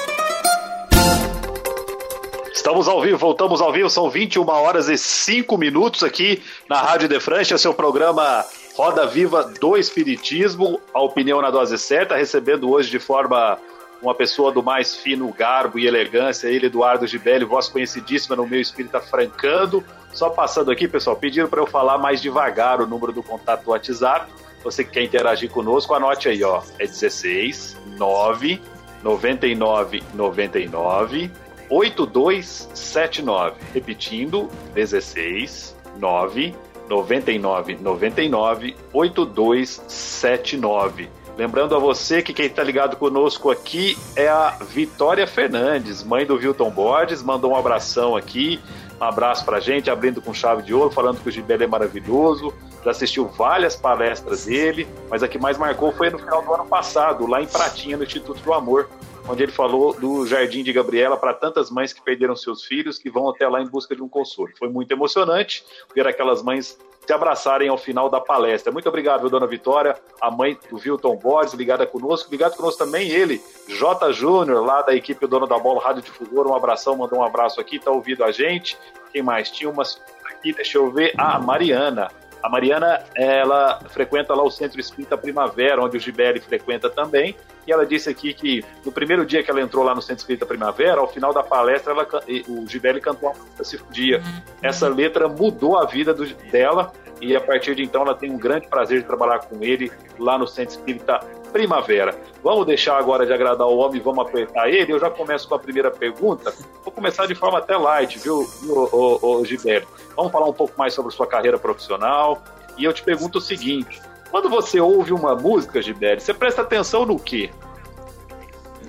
[2.54, 7.08] Estamos ao vivo, voltamos ao vivo, são 21 horas e 5 minutos aqui na Rádio
[7.08, 12.92] de França, seu programa Roda Viva do Espiritismo, a opinião na dose certa, recebendo hoje
[12.92, 13.58] de forma
[14.01, 18.62] uma pessoa do mais fino garbo e elegância, ele, Eduardo Gibelli, voz conhecidíssima no meu
[18.62, 19.83] espírita francando.
[20.13, 23.71] Só passando aqui, pessoal, pediram para eu falar mais devagar o número do contato do
[23.71, 24.31] WhatsApp.
[24.63, 26.62] Você que quer interagir conosco, anote aí, ó.
[26.79, 28.62] É 16 9
[29.03, 31.31] 99 99
[31.69, 33.55] 8279.
[33.73, 36.55] Repetindo, 16 9
[36.89, 41.10] 99 99 8279.
[41.38, 46.34] Lembrando a você que quem está ligado conosco aqui é a Vitória Fernandes, mãe do
[46.34, 48.60] Wilton Borges, mandou um abração aqui,
[49.00, 52.52] um abraço pra gente, abrindo com chave de ouro, falando que o Gibele é maravilhoso,
[52.84, 56.65] já assistiu várias palestras dele, mas a que mais marcou foi no final do ano
[56.65, 58.89] passado, lá em Pratinha, no Instituto do Amor,
[59.30, 63.12] onde ele falou do Jardim de Gabriela para tantas mães que perderam seus filhos, que
[63.12, 64.50] vão até lá em busca de um consolo.
[64.58, 68.70] Foi muito emocionante ver aquelas mães se abraçarem ao final da palestra.
[68.70, 72.30] Muito obrigado, dona Vitória, a mãe do Wilton Borges, ligada conosco.
[72.30, 74.12] Ligado conosco também ele, J.
[74.12, 76.46] Júnior, lá da equipe do Dono da Bola, Rádio Difusor.
[76.46, 78.78] Um abração, mandou um abraço aqui, tá ouvindo a gente.
[79.13, 79.50] Quem mais?
[79.50, 81.13] Tinha umas aqui, deixa eu ver.
[81.17, 82.12] Ah, Mariana.
[82.41, 87.36] A Mariana, ela frequenta lá o Centro Espírita Primavera, onde o Gibelli frequenta também.
[87.65, 90.45] E ela disse aqui que no primeiro dia que ela entrou lá no Centro Espírita
[90.45, 92.08] Primavera, ao final da palestra, ela,
[92.47, 94.21] o Gibelli cantou uma música se dia.
[94.62, 98.38] Essa letra mudou a vida do, dela e a partir de então ela tem um
[98.38, 101.19] grande prazer de trabalhar com ele lá no Centro Espírita
[101.58, 102.15] Primavera.
[102.43, 104.93] Vamos deixar agora de agradar o homem, vamos apertar ele.
[104.93, 106.54] Eu já começo com a primeira pergunta.
[106.84, 109.88] Vou começar de forma até light, viu, o, o, o Gilberto?
[110.15, 112.43] Vamos falar um pouco mais sobre sua carreira profissional.
[112.78, 117.08] E eu te pergunto o seguinte: quando você ouve uma música, Gilberto, você presta atenção
[117.08, 117.50] no quê?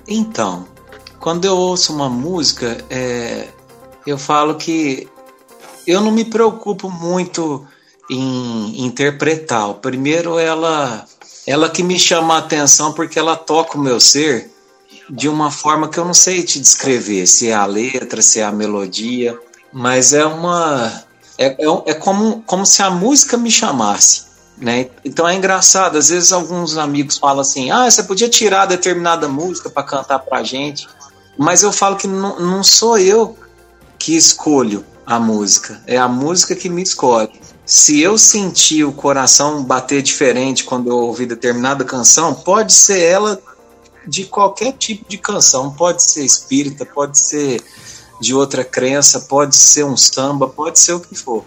[0.07, 0.68] Então,
[1.18, 3.48] quando eu ouço uma música, é,
[4.07, 5.09] eu falo que
[5.87, 7.66] eu não me preocupo muito
[8.11, 9.72] em interpretar.
[9.74, 11.07] Primeiro, ela,
[11.48, 14.50] ela que me chama a atenção porque ela toca o meu ser
[15.08, 18.44] de uma forma que eu não sei te descrever, se é a letra, se é
[18.44, 19.38] a melodia,
[19.72, 21.04] mas é uma
[21.38, 24.28] é, é, é como, como se a música me chamasse.
[24.58, 24.90] Né?
[25.02, 29.70] Então é engraçado, às vezes alguns amigos falam assim: ah, você podia tirar determinada música
[29.70, 30.87] para cantar pra gente,
[31.38, 33.38] mas eu falo que não, não sou eu
[33.98, 37.38] que escolho a música, é a música que me escolhe.
[37.68, 43.38] Se eu sentir o coração bater diferente quando eu ouvir determinada canção, pode ser ela
[44.07, 47.62] de qualquer tipo de canção, pode ser espírita, pode ser
[48.22, 51.44] de outra crença, pode ser um samba, pode ser o que for.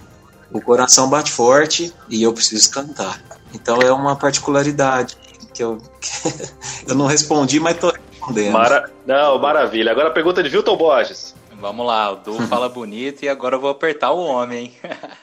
[0.54, 3.20] O coração bate forte e eu preciso cantar.
[3.52, 5.18] Então é uma particularidade
[5.52, 6.12] que eu, que
[6.88, 8.54] eu não respondi, mas estou respondendo.
[8.54, 8.92] Mara...
[9.08, 9.92] Não, maravilha.
[9.92, 11.34] Agora a pergunta de Vilton Borges.
[11.60, 14.72] Vamos lá, o Du fala bonito e agora eu vou apertar o homem.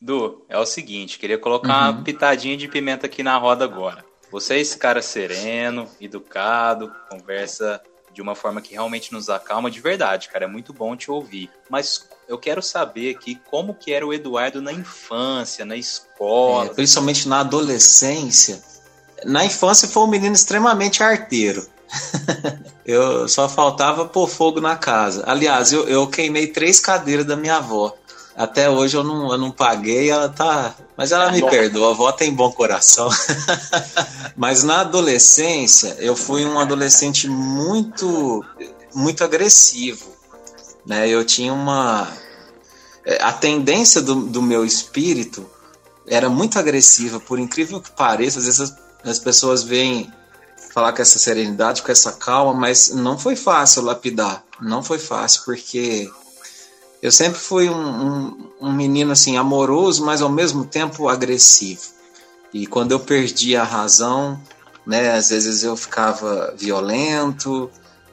[0.00, 1.96] Du, é o seguinte, queria colocar uhum.
[1.96, 4.04] uma pitadinha de pimenta aqui na roda agora.
[4.30, 7.80] Você é esse cara sereno, educado, conversa
[8.12, 10.46] de uma forma que realmente nos acalma de verdade, cara.
[10.46, 11.50] É muito bom te ouvir.
[11.68, 16.66] Mas eu quero saber aqui como que era o Eduardo na infância, na escola.
[16.66, 18.62] É, principalmente na adolescência.
[19.24, 21.66] Na infância foi um menino extremamente arteiro.
[22.84, 25.22] eu só faltava pôr fogo na casa.
[25.26, 27.94] Aliás, eu, eu queimei três cadeiras da minha avó.
[28.36, 30.74] Até hoje eu não, eu não paguei, ela tá.
[30.94, 33.08] Mas ela me perdoa, a avó tem bom coração.
[34.36, 38.44] Mas na adolescência, eu fui um adolescente muito,
[38.94, 40.14] muito agressivo.
[40.84, 41.08] Né?
[41.08, 42.12] Eu tinha uma.
[43.06, 45.48] É, a tendência do, do meu espírito
[46.06, 48.38] era muito agressiva, por incrível que pareça.
[48.38, 50.12] Às vezes as, as pessoas veem
[50.74, 54.44] falar com essa serenidade, com essa calma, mas não foi fácil lapidar.
[54.60, 56.10] Não foi fácil, porque
[57.06, 61.82] eu sempre fui um, um, um, menino assim amoroso, mas ao mesmo tempo agressivo.
[62.52, 64.40] E quando eu perdi a razão,
[64.84, 67.70] né, às vezes eu ficava violento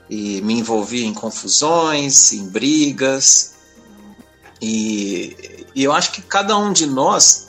[0.08, 3.56] e me envolvia em confusões, em brigas.
[4.62, 7.48] E, e eu acho que cada um de nós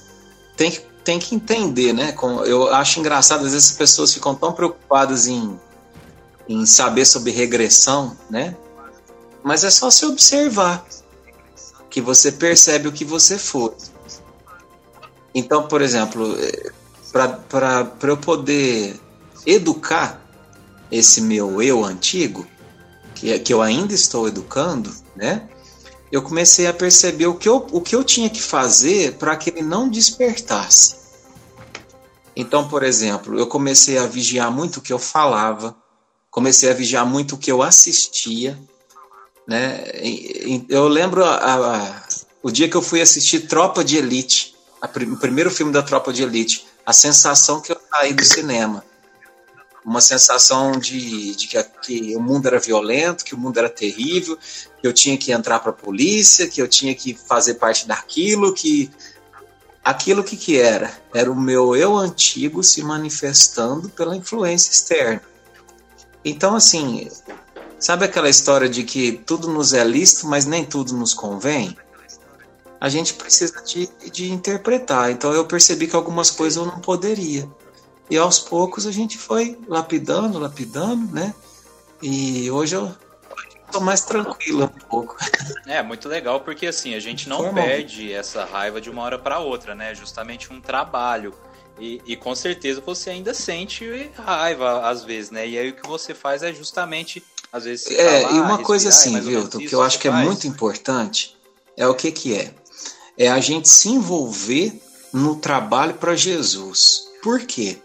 [0.57, 2.15] tem que, tem que entender, né?
[2.47, 5.61] Eu acho engraçado, às vezes as pessoas ficam tão preocupadas em,
[6.49, 8.57] em saber sobre regressão, né?
[9.43, 10.87] Mas é só se observar
[11.95, 13.73] que você percebe o que você for.
[15.33, 16.37] Então, por exemplo,
[17.13, 19.01] para eu poder
[19.47, 20.21] educar
[20.91, 22.45] esse meu eu antigo,
[23.15, 25.49] que, que eu ainda estou educando, né?
[26.11, 29.51] Eu comecei a perceber o que eu, o que eu tinha que fazer para que
[29.51, 30.97] ele não despertasse.
[32.35, 35.77] Então, por exemplo, eu comecei a vigiar muito o que eu falava,
[36.29, 38.59] comecei a vigiar muito o que eu assistia,
[39.47, 39.85] né?
[40.69, 42.03] Eu lembro a, a,
[42.43, 46.23] o dia que eu fui assistir Tropa de Elite, o primeiro filme da Tropa de
[46.23, 48.85] Elite, a sensação que eu saí do cinema.
[49.85, 54.39] Uma sensação de, de que, que, o mundo era violento, que o mundo era terrível,
[54.81, 58.55] que eu tinha que entrar para a polícia, que eu tinha que fazer parte daquilo,
[58.55, 58.91] que
[59.85, 60.91] aquilo que, que era?
[61.13, 65.23] Era o meu eu antigo se manifestando pela influência externa.
[66.25, 67.11] Então, assim,
[67.85, 71.77] sabe aquela história de que tudo nos é lícito, mas nem tudo nos convém?
[72.81, 75.11] A gente precisa de, de interpretar.
[75.11, 77.47] Então, eu percebi que algumas coisas eu não poderia.
[78.09, 81.35] E aos poucos a gente foi lapidando, lapidando, né?
[82.01, 82.95] E hoje eu
[83.71, 85.17] tô mais tranquilo um pouco.
[85.67, 87.65] É, muito legal porque assim, a gente não Formal.
[87.65, 89.93] perde essa raiva de uma hora para outra, né?
[89.93, 91.35] É justamente um trabalho.
[91.79, 95.47] E, e, com certeza você ainda sente raiva às vezes, né?
[95.49, 97.87] E aí o que você faz é justamente, às vezes.
[97.87, 101.37] É, e uma coisa assim, viu, que eu acho que, que é muito importante
[101.77, 102.53] é o que que é?
[103.17, 107.05] É a gente se envolver no trabalho para Jesus.
[107.23, 107.79] Por quê?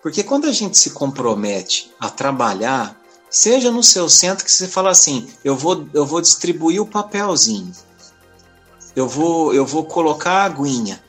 [0.00, 2.96] Porque quando a gente se compromete a trabalhar,
[3.28, 7.72] seja no seu centro que você fala assim, eu vou, eu vou distribuir o papelzinho,
[8.94, 11.02] eu vou, eu vou colocar a aguinha.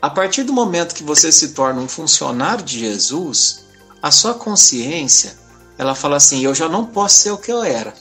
[0.00, 3.66] A partir do momento que você se torna um funcionário de Jesus,
[4.02, 5.45] a sua consciência,
[5.78, 7.94] ela fala assim, eu já não posso ser o que eu era,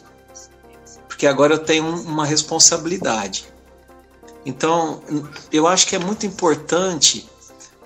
[1.08, 3.54] porque agora eu tenho uma responsabilidade.
[4.46, 5.02] Então,
[5.52, 7.28] eu acho que é muito importante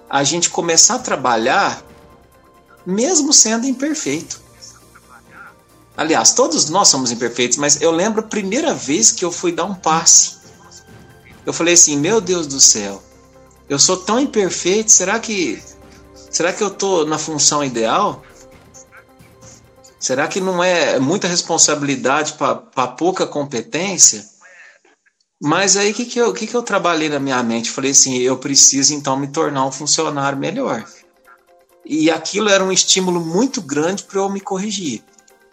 [0.09, 1.81] a gente começar a trabalhar
[2.85, 4.41] mesmo sendo imperfeito.
[5.95, 9.65] Aliás, todos nós somos imperfeitos, mas eu lembro a primeira vez que eu fui dar
[9.65, 10.37] um passe.
[11.45, 13.03] Eu falei assim: "Meu Deus do céu,
[13.67, 15.61] eu sou tão imperfeito, será que
[16.31, 18.23] será que eu tô na função ideal?
[19.99, 24.25] Será que não é muita responsabilidade para pouca competência?"
[25.41, 27.71] Mas aí o que, que, eu, que, que eu trabalhei na minha mente?
[27.71, 30.85] Falei assim: eu preciso então me tornar um funcionário melhor.
[31.85, 35.01] E aquilo era um estímulo muito grande para eu me corrigir,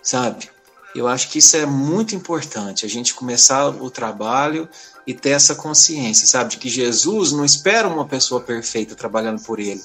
[0.03, 0.51] sabe?
[0.95, 4.69] Eu acho que isso é muito importante, a gente começar o trabalho
[5.07, 6.51] e ter essa consciência, sabe?
[6.51, 9.83] De que Jesus não espera uma pessoa perfeita trabalhando por ele,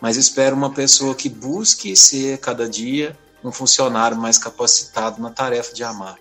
[0.00, 5.74] mas espera uma pessoa que busque ser cada dia um funcionário mais capacitado na tarefa
[5.74, 6.16] de amar.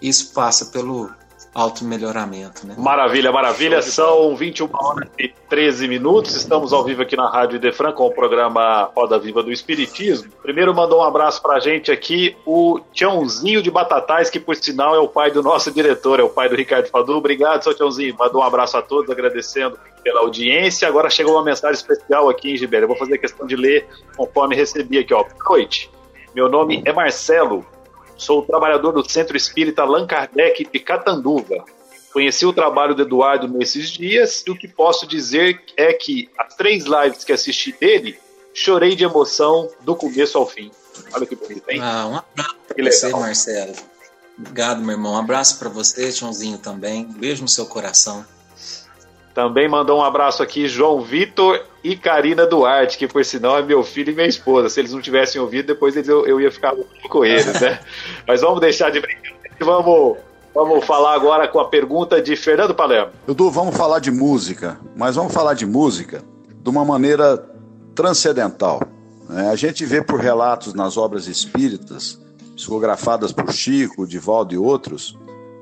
[0.00, 1.10] Isso passa pelo
[1.54, 2.66] auto-melhoramento.
[2.66, 2.74] Né?
[2.78, 3.82] Maravilha, maravilha.
[3.82, 6.34] São 21 horas e 13 minutos.
[6.36, 10.30] Estamos ao vivo aqui na Rádio Idefran com o programa Roda Viva do Espiritismo.
[10.42, 14.98] Primeiro mandou um abraço pra gente aqui o Tiãozinho de Batatais, que por sinal é
[14.98, 17.16] o pai do nosso diretor, é o pai do Ricardo Fadu.
[17.16, 18.14] Obrigado, seu Tiãozinho.
[18.18, 20.86] Mandou um abraço a todos, agradecendo pela audiência.
[20.86, 22.84] Agora chegou uma mensagem especial aqui em Gibéria.
[22.84, 25.24] Eu vou fazer questão de ler conforme recebi aqui, ó.
[25.24, 25.90] Boa noite.
[26.34, 27.66] Meu nome é Marcelo.
[28.16, 31.64] Sou trabalhador do Centro Espírita Allan Kardec de Catanduva.
[32.12, 36.54] Conheci o trabalho do Eduardo nesses dias e o que posso dizer é que as
[36.54, 38.18] três lives que assisti dele,
[38.52, 40.70] chorei de emoção do começo ao fim.
[41.12, 41.80] Olha que bonito, hein?
[41.82, 43.72] Ah, um abraço para você, Marcelo.
[44.38, 45.14] Obrigado, meu irmão.
[45.14, 47.04] Um abraço para você, Joãozinho também.
[47.06, 48.24] Um beijo no seu coração.
[49.34, 53.82] Também mandou um abraço aqui João Vitor e Karina Duarte, que por sinal é meu
[53.82, 54.68] filho e minha esposa.
[54.68, 56.74] Se eles não tivessem ouvido, depois eu, eu ia ficar
[57.08, 57.78] com eles, né?
[58.26, 60.16] Mas vamos deixar de brincadeira e vamos,
[60.54, 63.12] vamos falar agora com a pergunta de Fernando Palermo.
[63.28, 67.44] Edu, vamos falar de música, mas vamos falar de música de uma maneira
[67.94, 68.80] transcendental.
[69.28, 69.50] Né?
[69.50, 72.18] A gente vê por relatos nas obras espíritas,
[72.56, 75.16] psicografadas por Chico, Divaldo e outros,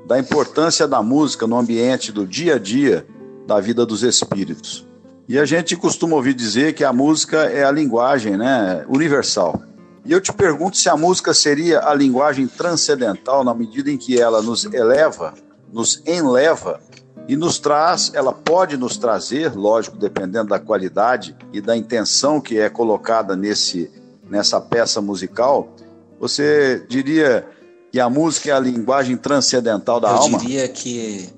[0.07, 3.05] da importância da música no ambiente do dia a dia
[3.49, 4.85] da vida dos espíritos.
[5.27, 9.59] E a gente costuma ouvir dizer que a música é a linguagem né, universal.
[10.05, 14.19] E eu te pergunto se a música seria a linguagem transcendental na medida em que
[14.21, 15.33] ela nos eleva,
[15.73, 16.79] nos enleva
[17.27, 22.59] e nos traz, ela pode nos trazer, lógico, dependendo da qualidade e da intenção que
[22.59, 23.91] é colocada nesse
[24.29, 25.75] nessa peça musical.
[26.19, 27.47] Você diria
[27.91, 30.37] que a música é a linguagem transcendental da eu alma?
[30.37, 31.29] Eu diria que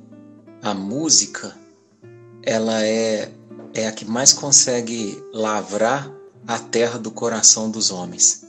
[0.62, 1.61] a música
[2.44, 3.32] ela é,
[3.74, 6.12] é a que mais consegue lavrar
[6.48, 8.44] a terra do coração dos homens.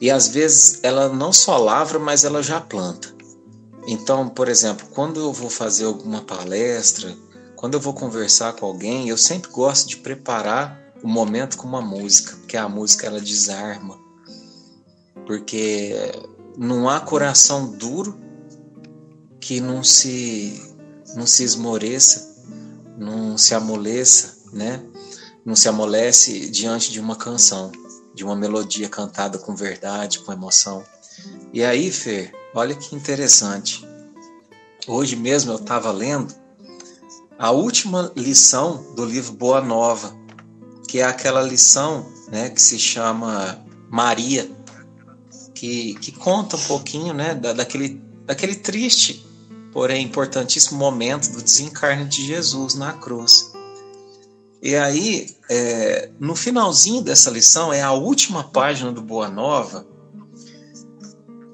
[0.00, 3.14] E às vezes ela não só lavra, mas ela já planta.
[3.86, 7.16] Então, por exemplo, quando eu vou fazer alguma palestra,
[7.54, 11.80] quando eu vou conversar com alguém, eu sempre gosto de preparar o momento com uma
[11.80, 13.98] música, porque a música ela desarma.
[15.24, 15.94] Porque
[16.58, 18.18] não há coração duro
[19.40, 20.62] que não se
[21.14, 22.35] não se esmoreça,
[22.96, 24.82] não se amoleça, né?
[25.44, 27.70] Não se amolece diante de uma canção,
[28.14, 30.84] de uma melodia cantada com verdade, com emoção.
[31.52, 33.86] E aí, Fer, olha que interessante.
[34.86, 36.34] Hoje mesmo eu estava lendo
[37.38, 40.16] a última lição do livro Boa Nova,
[40.88, 44.50] que é aquela lição né, que se chama Maria,
[45.54, 49.25] que, que conta um pouquinho né, da, daquele, daquele triste,
[49.76, 53.52] porém importantíssimo momento do desencarne de Jesus na cruz.
[54.62, 59.86] E aí, é, no finalzinho dessa lição, é a última página do Boa Nova,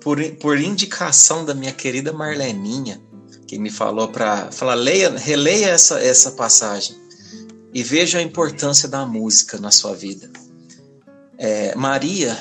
[0.01, 3.03] por, por indicação da minha querida Marleninha,
[3.45, 6.95] que me falou para falar, leia, releia essa, essa passagem
[7.75, 10.31] e veja a importância da música na sua vida.
[11.37, 12.39] É, Maria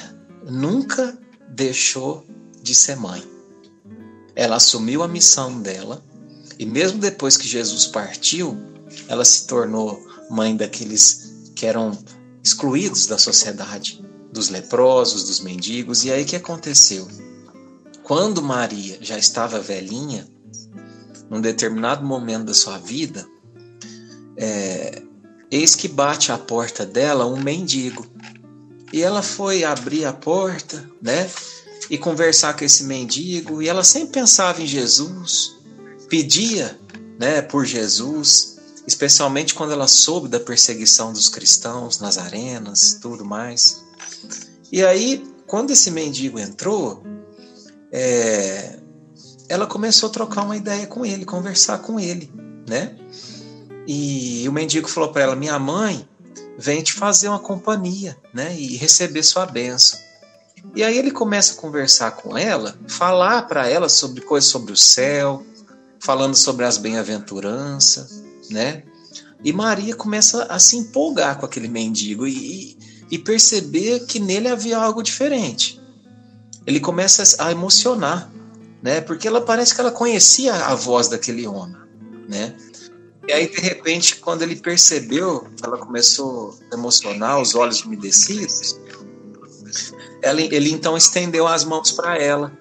[0.47, 1.17] nunca
[1.49, 2.23] deixou
[2.61, 3.30] de ser mãe.
[4.35, 6.03] Ela assumiu a missão dela
[6.57, 8.55] e mesmo depois que Jesus partiu,
[9.07, 11.97] ela se tornou mãe daqueles que eram
[12.43, 16.03] excluídos da sociedade, dos leprosos, dos mendigos.
[16.05, 17.07] E aí que aconteceu?
[18.03, 20.27] Quando Maria já estava velhinha,
[21.29, 23.25] num determinado momento da sua vida,
[24.37, 25.01] é,
[25.49, 28.05] eis que bate à porta dela um mendigo.
[28.93, 31.29] E ela foi abrir a porta, né?
[31.91, 33.61] E conversar com esse mendigo.
[33.61, 35.57] E ela sempre pensava em Jesus,
[36.09, 36.79] pedia,
[37.19, 43.83] né, por Jesus, especialmente quando ela soube da perseguição dos cristãos nas arenas, tudo mais.
[44.71, 47.03] E aí, quando esse mendigo entrou,
[47.91, 48.79] é,
[49.49, 52.31] ela começou a trocar uma ideia com ele, conversar com ele,
[52.67, 52.95] né?
[53.85, 56.07] E o mendigo falou para ela: Minha mãe
[56.57, 58.57] vem te fazer uma companhia, né?
[58.57, 59.99] E receber sua bênção.
[60.75, 64.77] E aí ele começa a conversar com ela, falar para ela sobre coisas sobre o
[64.77, 65.45] céu,
[65.99, 68.83] falando sobre as bem-aventuranças, né?
[69.43, 72.77] E Maria começa a se empolgar com aquele mendigo e,
[73.09, 75.81] e perceber que nele havia algo diferente.
[76.65, 78.31] Ele começa a emocionar,
[78.81, 79.01] né?
[79.01, 81.75] Porque ela parece que ela conhecia a voz daquele homem,
[82.29, 82.55] né?
[83.27, 88.79] E aí, de repente, quando ele percebeu, ela começou a emocionar, os olhos umedecidos,
[90.21, 92.51] ela, ele então estendeu as mãos para ela.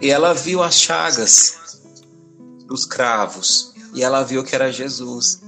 [0.00, 1.82] E ela viu as chagas
[2.66, 3.74] dos cravos.
[3.94, 5.42] E ela viu que era Jesus.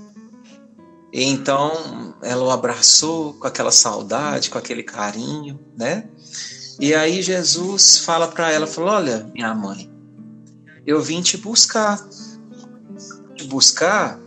[1.12, 6.08] E então ela o abraçou com aquela saudade, com aquele carinho, né?
[6.80, 9.90] E aí Jesus fala para ela, falou: "Olha, minha mãe,
[10.86, 12.02] eu vim te buscar
[13.34, 14.18] te buscar,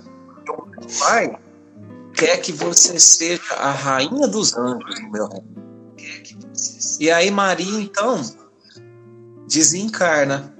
[0.99, 1.37] Pai
[2.13, 5.64] quer que você seja a rainha dos anjos no meu reino.
[6.99, 8.21] E aí Maria, então,
[9.47, 10.53] desencarna.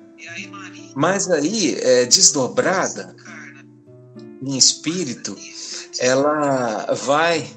[0.96, 3.16] Mas aí, é, desdobrada,
[4.42, 5.36] em espírito,
[6.00, 7.50] ela vai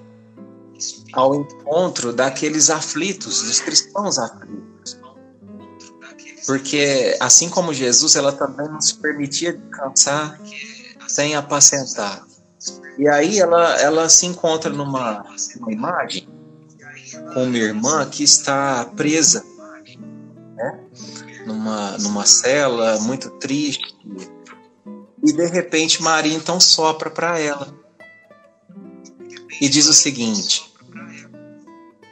[1.13, 4.99] ao encontro daqueles aflitos, dos cristãos aflitos.
[6.47, 10.41] Porque, assim como Jesus, ela também não se permitia descansar
[11.07, 12.27] sem apacentar.
[12.99, 15.25] E aí ela, ela se encontra numa,
[15.57, 16.29] numa imagem
[17.33, 19.45] com uma irmã que está presa,
[20.57, 20.81] né?
[21.47, 23.97] numa, numa cela, muito triste.
[25.23, 27.75] E de repente Maria então sopra para ela
[29.61, 30.73] e diz o seguinte: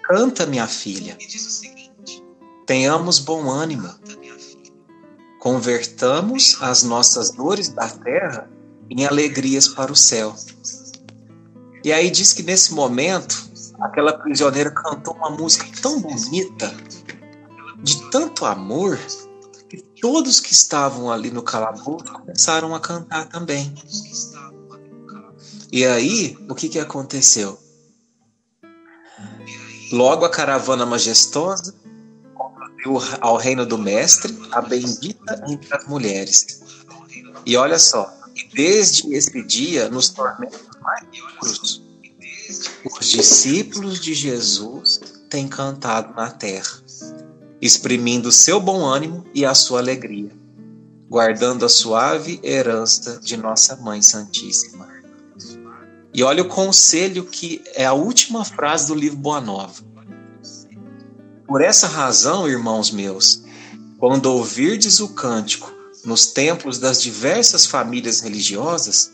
[0.02, 1.16] Canta, minha filha,
[2.66, 3.92] tenhamos bom ânimo,
[5.38, 8.50] convertamos as nossas dores da terra
[8.90, 10.34] em alegrias para o céu.
[11.84, 13.45] E aí diz que nesse momento,
[13.80, 16.72] aquela prisioneira cantou uma música tão bonita,
[17.82, 18.98] de tanto amor,
[19.68, 23.74] que todos que estavam ali no calabouço começaram a cantar também.
[25.72, 27.58] E aí, o que, que aconteceu?
[29.92, 31.74] Logo a caravana majestosa
[32.34, 36.60] concluiu ao reino do Mestre, a bendita entre as mulheres.
[37.44, 38.12] E olha só,
[38.54, 41.04] desde esse dia, nos tormentos mais
[41.40, 41.85] duros,
[42.84, 46.82] os discípulos de Jesus têm cantado na terra,
[47.60, 50.30] exprimindo seu bom ânimo e a sua alegria,
[51.08, 54.88] guardando a suave herança de nossa Mãe Santíssima.
[56.12, 59.84] E olha o conselho que é a última frase do livro Boa Nova.
[61.46, 63.42] Por essa razão, irmãos meus,
[63.98, 65.72] quando ouvirdes o cântico
[66.04, 69.12] nos templos das diversas famílias religiosas,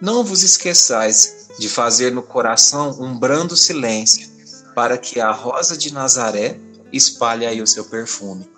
[0.00, 4.28] não vos esqueçais de fazer no coração um brando silêncio,
[4.74, 6.58] para que a rosa de Nazaré
[6.92, 8.48] espalhe aí o seu perfume.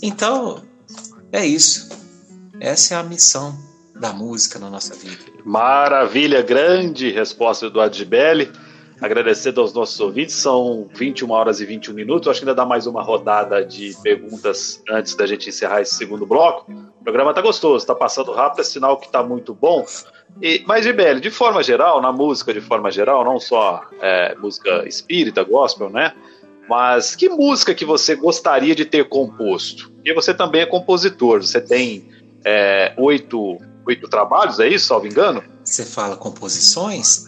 [0.00, 0.62] Então,
[1.32, 1.88] é isso.
[2.60, 3.58] Essa é a missão
[3.94, 5.18] da música na nossa vida.
[5.44, 7.96] Maravilha, grande resposta do Eduardo
[9.00, 12.28] Agradecer aos nossos ouvintes, são 21 horas e 21 minutos.
[12.28, 16.24] Acho que ainda dá mais uma rodada de perguntas antes da gente encerrar esse segundo
[16.24, 16.70] bloco.
[17.00, 19.84] O programa tá gostoso, tá passando rápido, é sinal que tá muito bom.
[20.40, 24.86] E, mas, Gibelli, de forma geral, na música de forma geral, não só é, música
[24.86, 26.14] espírita, gospel, né?
[26.68, 29.92] Mas que música que você gostaria de ter composto?
[30.04, 32.08] E você também é compositor, você tem
[32.44, 35.42] é, oito, oito trabalhos, é isso, salvo engano?
[35.62, 37.26] Você fala composições?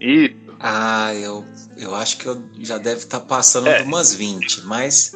[0.00, 1.44] E ah, eu,
[1.76, 3.78] eu acho que eu já deve estar tá passando é.
[3.78, 5.12] de umas 20, mas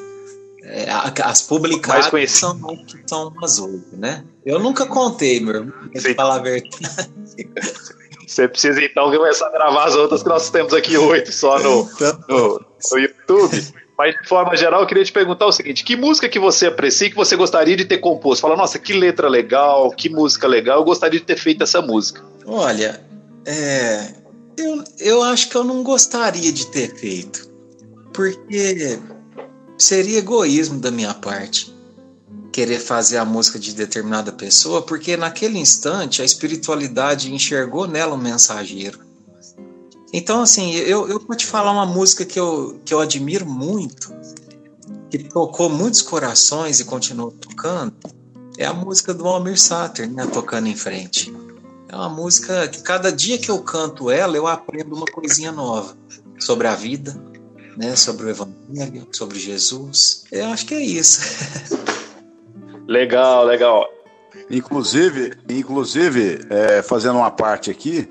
[0.64, 0.88] é,
[1.22, 2.58] as publicadas são,
[3.06, 4.24] são umas 8, né?
[4.44, 6.70] Eu nunca contei, meu irmão, pra falar a verdade.
[8.26, 11.88] Você precisa então começar a gravar as outras que nós temos aqui oito só no,
[12.28, 13.64] no, no, YouTube.
[13.96, 17.08] Mas de forma geral, eu queria te perguntar o seguinte: que música que você aprecia
[17.08, 18.42] que você gostaria de ter composto?
[18.42, 22.20] Fala, nossa, que letra legal, que música legal, eu gostaria de ter feito essa música.
[22.44, 23.00] Olha,
[23.46, 24.12] é,
[24.56, 27.50] eu, eu acho que eu não gostaria de ter feito,
[28.12, 28.98] porque
[29.78, 31.74] seria egoísmo da minha parte
[32.50, 38.18] querer fazer a música de determinada pessoa, porque naquele instante a espiritualidade enxergou nela um
[38.18, 38.98] mensageiro.
[40.10, 44.10] Então, assim, eu, eu vou te falar uma música que eu, que eu admiro muito,
[45.10, 47.92] que tocou muitos corações e continua tocando,
[48.56, 51.30] é a música do Almir Sater, né, Tocando em Frente.
[51.88, 55.96] É uma música que cada dia que eu canto ela, eu aprendo uma coisinha nova
[56.38, 57.16] sobre a vida,
[57.76, 60.24] né, sobre o Evangelho, sobre Jesus.
[60.32, 61.20] Eu acho que é isso.
[62.88, 63.86] legal, legal.
[64.50, 68.08] Inclusive, inclusive é, fazendo uma parte aqui,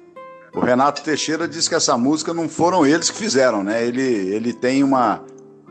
[0.53, 3.85] o Renato Teixeira disse que essa música não foram eles que fizeram, né?
[3.85, 5.21] Ele, ele tem uma,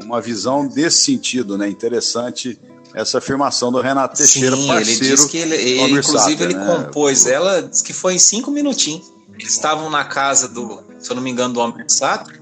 [0.02, 1.68] uma visão desse sentido, né?
[1.68, 2.60] Interessante
[2.94, 5.04] essa afirmação do Renato Teixeira, Sim, parceiro.
[5.04, 6.64] Ele disse que ele, ele inclusive, ele né?
[6.64, 9.12] compôs ela, disse que foi em cinco minutinhos.
[9.36, 12.32] Eles estavam na casa do, se eu não me engano, do Homem Sato.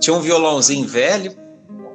[0.00, 1.36] Tinha um violãozinho velho.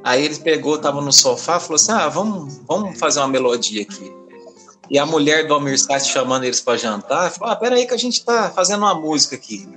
[0.01, 4.11] Aí ele pegou, tava no sofá, falou assim: Ah, vamos, vamos fazer uma melodia aqui.
[4.89, 7.97] E a mulher do Almir Sato chamando eles para jantar, falou: Ah, peraí que a
[7.97, 9.67] gente tá fazendo uma música aqui.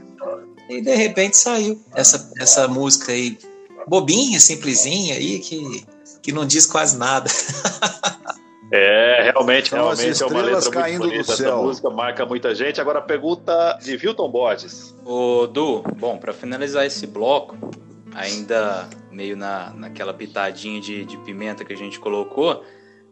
[0.69, 3.39] E de repente saiu essa, essa música aí,
[3.87, 5.85] bobinha, simplesinha aí, que
[6.27, 7.31] que não diz quase nada.
[8.69, 11.33] É, realmente, São realmente é uma letra caindo muito bonita.
[11.33, 12.81] Essa música marca muita gente.
[12.81, 14.93] Agora a pergunta de Vilton Borges.
[15.05, 17.57] Ô, Du, bom, para finalizar esse bloco,
[18.13, 22.65] ainda meio na, naquela pitadinha de, de pimenta que a gente colocou,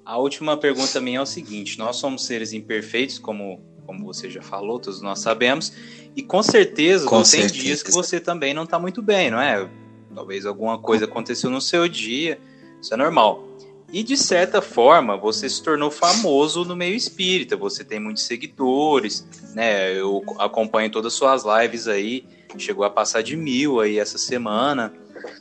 [0.04, 4.42] a última pergunta minha é o seguinte: nós somos seres imperfeitos, como, como você já
[4.42, 5.72] falou, todos nós sabemos,
[6.16, 7.54] e com certeza com tem certeza.
[7.54, 9.70] dias que você também não está muito bem, não é?
[10.12, 12.40] Talvez alguma coisa aconteceu no seu dia
[12.84, 13.48] isso é normal.
[13.92, 17.56] E de certa forma, você se tornou famoso no meio espírita.
[17.56, 19.24] Você tem muitos seguidores,
[19.54, 19.98] né?
[19.98, 22.24] Eu acompanho todas as suas lives aí.
[22.58, 24.92] Chegou a passar de mil aí essa semana.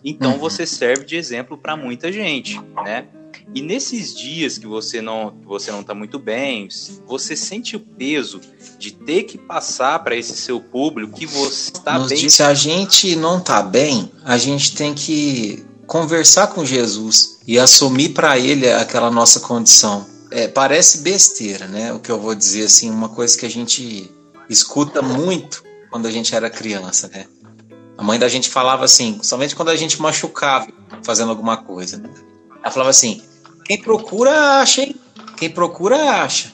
[0.04, 0.38] Então uhum.
[0.39, 3.08] você serve de exemplo para muita gente, né?
[3.54, 6.68] E nesses dias que você não que você não está muito bem,
[7.06, 8.39] você sente o peso
[8.78, 12.30] de ter que passar para esse seu público que você está bem.
[12.30, 18.10] Se a gente não está bem, a gente tem que conversar com Jesus e assumir
[18.10, 20.06] para ele aquela nossa condição.
[20.32, 21.94] É, parece besteira, né?
[21.94, 24.10] O que eu vou dizer assim, uma coisa que a gente
[24.50, 27.26] escuta muito quando a gente era criança, né?
[27.98, 30.68] A mãe da gente falava assim, somente quando a gente machucava
[31.04, 32.02] fazendo alguma coisa.
[32.62, 33.22] Ela falava assim:
[33.66, 34.96] quem procura acha, hein?
[35.38, 36.52] Quem procura acha.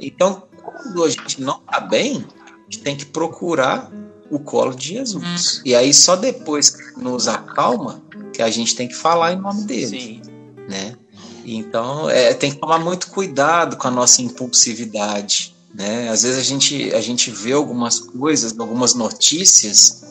[0.00, 3.90] Então, quando a gente não tá bem, a gente tem que procurar
[4.32, 5.58] o colo de Jesus.
[5.58, 5.62] Hum.
[5.66, 8.02] E aí só depois que nos acalma
[8.32, 10.22] que a gente tem que falar em nome dele, Sim.
[10.68, 10.96] né?
[11.44, 16.08] Então, é, tem que tomar muito cuidado com a nossa impulsividade, né?
[16.08, 20.02] Às vezes a gente, a gente vê algumas coisas, algumas notícias,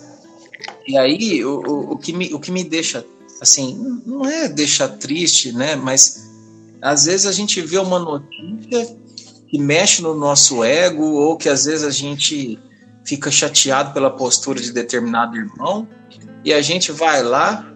[0.87, 3.05] e aí o, o, o, que, me, o que me deixa,
[3.39, 5.75] assim, não é deixar triste, né?
[5.75, 6.29] Mas
[6.81, 8.97] às vezes a gente vê uma notícia
[9.47, 12.59] que mexe no nosso ego, ou que às vezes a gente
[13.05, 15.87] fica chateado pela postura de determinado irmão,
[16.43, 17.67] e a gente vai lá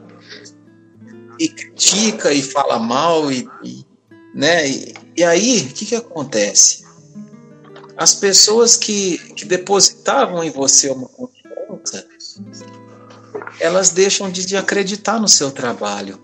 [1.40, 3.86] e critica e fala mal e, e
[4.36, 4.68] né?
[4.68, 6.84] E, e aí, o que, que acontece?
[7.96, 12.06] As pessoas que, que depositavam em você uma confiança,
[13.62, 16.20] elas deixam de, de acreditar no seu trabalho.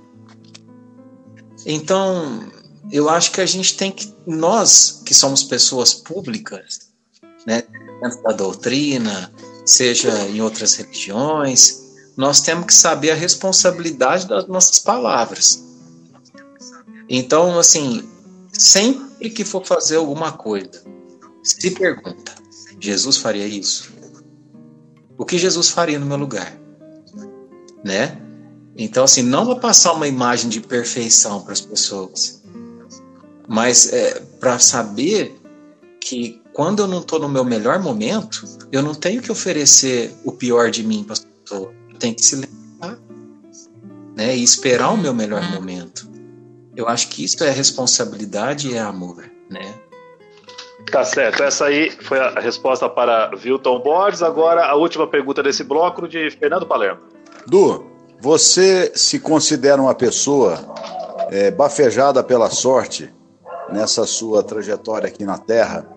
[1.66, 2.52] Então,
[2.92, 6.92] eu acho que a gente tem que, nós que somos pessoas públicas,
[7.48, 7.64] né,
[8.02, 9.32] dentro da doutrina,
[9.66, 11.82] seja em outras religiões,
[12.18, 15.64] nós temos que saber a responsabilidade das nossas palavras.
[17.08, 18.10] Então, assim,
[18.52, 20.84] sempre que for fazer alguma coisa,
[21.44, 22.34] se pergunta:
[22.80, 23.92] Jesus faria isso?
[25.18, 26.58] O que Jesus faria no meu lugar?
[27.84, 28.20] Né?
[28.76, 32.42] Então, assim, não vou passar uma imagem de perfeição para as pessoas,
[33.48, 35.40] mas é, para saber
[36.00, 40.32] que quando eu não estou no meu melhor momento, eu não tenho que oferecer o
[40.32, 41.74] pior de mim para as pessoas.
[41.90, 42.98] Eu tenho que se lembrar
[44.16, 46.10] né, e esperar o meu melhor momento.
[46.76, 49.74] Eu acho que isso é responsabilidade e é amor, né?
[50.92, 51.44] Tá certo.
[51.44, 54.22] Essa aí foi a resposta para Vilton Borges.
[54.22, 57.02] Agora a última pergunta desse bloco de Fernando Palermo.
[57.48, 57.86] Du,
[58.20, 60.60] você se considera uma pessoa
[61.30, 63.14] é, bafejada pela sorte
[63.72, 65.88] nessa sua trajetória aqui na Terra,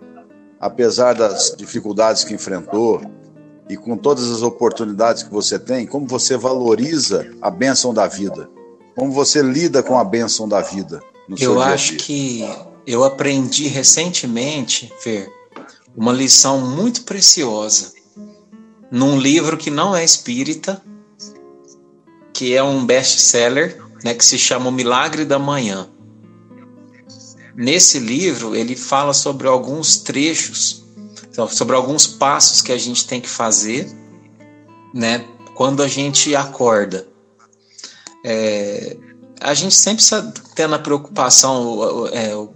[0.65, 3.03] apesar das dificuldades que enfrentou
[3.69, 8.49] e com todas as oportunidades que você tem, como você valoriza a bênção da vida?
[8.97, 11.03] Como você lida com a bênção da vida?
[11.39, 12.49] Eu acho que
[12.87, 15.31] eu aprendi recentemente, Fer,
[15.95, 17.93] uma lição muito preciosa
[18.91, 20.81] num livro que não é espírita,
[22.33, 25.91] que é um best-seller, né, que se chama O Milagre da Manhã.
[27.57, 30.85] Nesse livro, ele fala sobre alguns trechos,
[31.31, 33.91] então, sobre alguns passos que a gente tem que fazer,
[34.93, 35.25] né,
[35.55, 37.07] quando a gente acorda.
[38.25, 38.97] É,
[39.41, 40.03] a gente sempre
[40.55, 42.53] tendo a preocupação, é, o,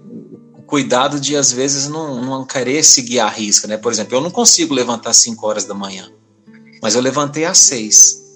[0.55, 3.77] o, cuidado de às vezes não, não querer seguir a risca, né?
[3.77, 6.11] Por exemplo, eu não consigo levantar às 5 horas da manhã,
[6.83, 8.27] mas eu levantei às 6.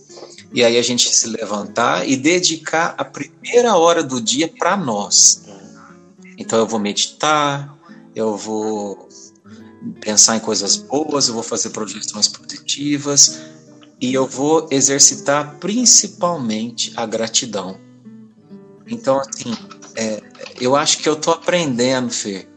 [0.52, 5.42] E aí a gente se levantar e dedicar a primeira hora do dia para nós.
[6.42, 7.78] Então eu vou meditar,
[8.16, 9.08] eu vou
[10.00, 13.40] pensar em coisas boas, eu vou fazer projeções positivas
[14.00, 17.78] e eu vou exercitar principalmente a gratidão.
[18.88, 19.56] Então, assim,
[19.94, 20.20] é,
[20.60, 22.48] eu acho que eu estou aprendendo, Fê.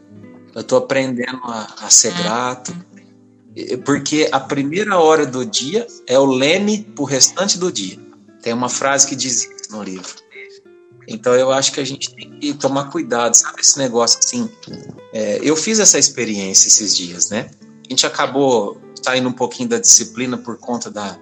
[0.52, 2.74] Eu estou aprendendo a, a, ser grato,
[3.84, 7.98] porque a primeira hora do dia é o leme para o restante do dia.
[8.42, 10.25] Tem uma frase que diz isso no livro.
[11.08, 13.60] Então eu acho que a gente tem que tomar cuidado, sabe?
[13.60, 14.50] Esse negócio assim.
[15.12, 17.50] É, eu fiz essa experiência esses dias, né?
[17.84, 21.16] A gente acabou saindo um pouquinho da disciplina por conta da,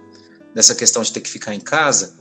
[0.53, 2.15] dessa questão de ter que ficar em casa.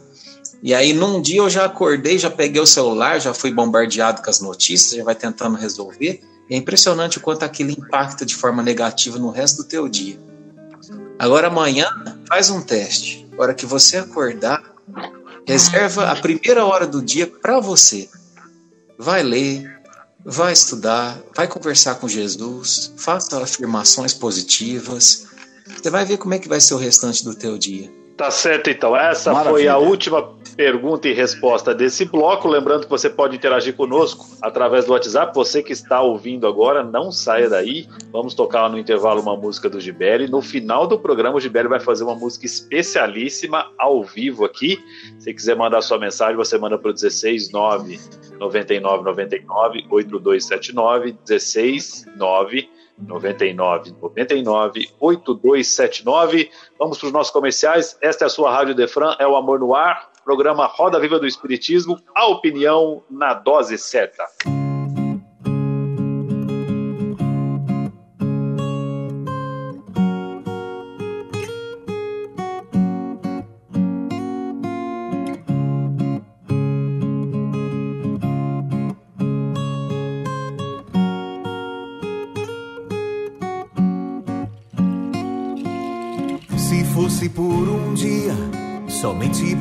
[0.63, 4.31] E aí, num dia eu já acordei, já peguei o celular, já fui bombardeado com
[4.31, 6.23] as notícias, já vai tentando resolver.
[6.51, 10.19] É impressionante o quanto aquilo impacta de forma negativa no resto do teu dia.
[11.19, 11.87] Agora amanhã,
[12.29, 13.27] faz um teste.
[13.39, 14.63] A hora que você acordar,
[15.47, 18.09] reserva a primeira hora do dia para você.
[18.99, 19.81] Vai ler,
[20.25, 25.27] vai estudar, vai conversar com Jesus, faça afirmações positivas.
[25.67, 27.93] Você vai ver como é que vai ser o restante do teu dia.
[28.17, 28.97] Tá certo, então.
[28.97, 29.53] Essa Maravilha.
[29.53, 32.47] foi a última pergunta e resposta desse bloco.
[32.47, 35.35] Lembrando que você pode interagir conosco através do WhatsApp.
[35.35, 37.89] Você que está ouvindo agora, não saia daí.
[38.13, 40.29] Vamos tocar no intervalo uma música do Gibeli.
[40.29, 44.79] No final do programa, o Gibeli vai fazer uma música especialíssima ao vivo aqui.
[45.19, 47.99] Se quiser mandar sua mensagem, você manda para o 169
[48.39, 56.51] 99 99 8279 169 99 99 8279.
[56.79, 57.97] Vamos para os nossos comerciais.
[58.01, 61.27] Esta é a sua Rádio Defran, é o Amor no Ar, programa Roda Viva do
[61.27, 64.25] Espiritismo, a opinião na dose certa.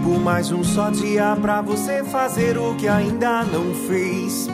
[0.04, 4.50] Por mais um só dia pra você fazer o que ainda não fez.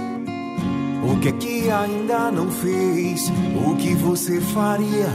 [1.04, 3.32] O que é que ainda não fez?
[3.66, 5.10] O que você faria?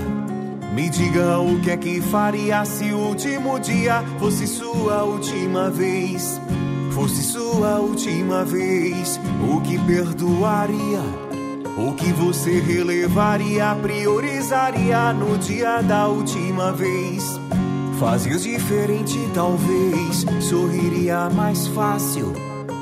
[0.74, 6.41] Me diga o que é que faria se o último dia fosse sua última vez.
[6.91, 9.20] Fosse sua última vez.
[9.49, 11.01] O que perdoaria?
[11.78, 17.43] O que você relevaria, priorizaria no dia da última vez?
[18.05, 22.34] Fazia diferente, talvez sorriria mais fácil.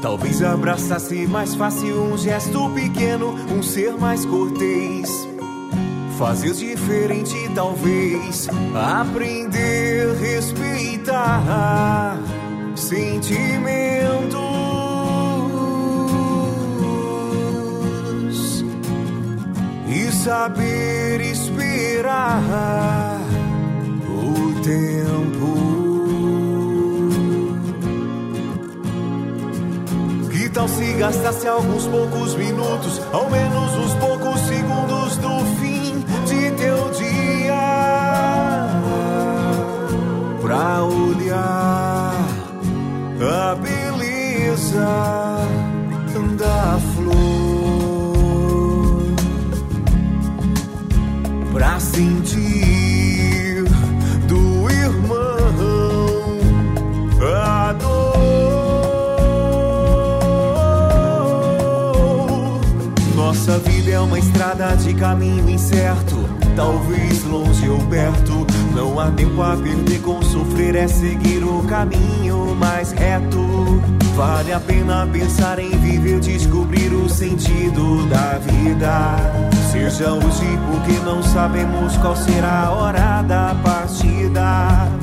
[0.03, 5.09] Talvez abraçasse mais fácil um gesto pequeno, um ser mais cortês.
[6.19, 12.19] Fazia diferente, talvez aprender a respeitar
[12.75, 14.43] sentimento.
[20.25, 23.22] saber esperar
[24.63, 25.49] tempo.
[30.31, 36.51] Que tal se gastasse alguns poucos minutos, ao menos uns poucos segundos do fim de
[36.53, 37.63] teu dia,
[40.41, 42.15] pra olhar
[43.21, 45.49] a beleza
[46.39, 47.13] da flor,
[51.53, 52.72] pra sentir
[64.05, 68.47] uma estrada de caminho incerto, talvez longe ou perto.
[68.75, 73.41] Não há tempo a perder com sofrer, é seguir o caminho mais reto.
[74.15, 79.17] Vale a pena pensar em viver, descobrir o sentido da vida.
[79.71, 85.02] Seja hoje, porque não sabemos qual será a hora da partida.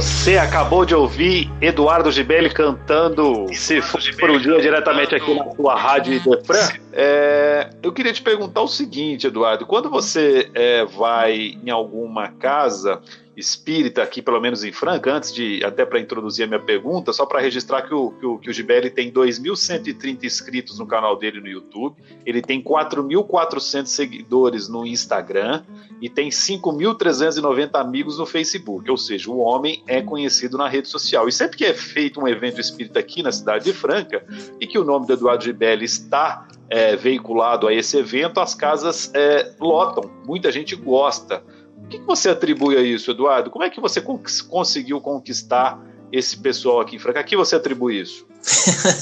[0.00, 5.50] Você acabou de ouvir Eduardo Gibelli cantando Se For Por um Dia diretamente aqui na
[5.50, 6.70] sua rádio Defran.
[6.90, 12.98] É, eu queria te perguntar o seguinte, Eduardo: quando você é, vai em alguma casa
[13.40, 17.26] espírita, aqui pelo menos em Franca, antes de até para introduzir a minha pergunta, só
[17.26, 21.40] para registrar que o, que o, que o Gibelli tem 2.130 inscritos no canal dele
[21.40, 25.62] no YouTube, ele tem 4.400 seguidores no Instagram
[26.00, 31.28] e tem 5.390 amigos no Facebook, ou seja, o homem é conhecido na rede social.
[31.28, 34.24] E sempre que é feito um evento espírita aqui na cidade de Franca
[34.60, 39.10] e que o nome do Eduardo Gibelli está é, veiculado a esse evento, as casas
[39.12, 41.42] é, lotam, muita gente gosta.
[41.90, 43.50] O que, que você atribui a isso, Eduardo?
[43.50, 45.76] Como é que você con- conseguiu conquistar
[46.12, 47.18] esse pessoal aqui em Franca?
[47.18, 48.24] A que você atribui isso?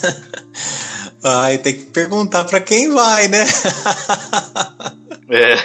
[1.22, 3.44] Ai, tem que perguntar para quem vai, né?
[5.30, 5.56] É.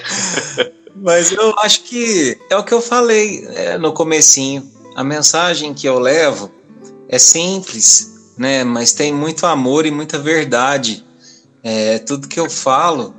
[0.93, 4.69] Mas eu acho que é o que eu falei é, no comecinho.
[4.93, 6.51] A mensagem que eu levo
[7.07, 8.65] é simples, né?
[8.65, 11.05] Mas tem muito amor e muita verdade.
[11.63, 13.15] É, tudo que eu falo,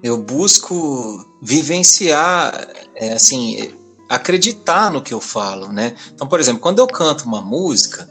[0.00, 3.72] eu busco vivenciar, é, assim,
[4.08, 5.94] acreditar no que eu falo, né?
[6.12, 8.08] Então, por exemplo, quando eu canto uma música,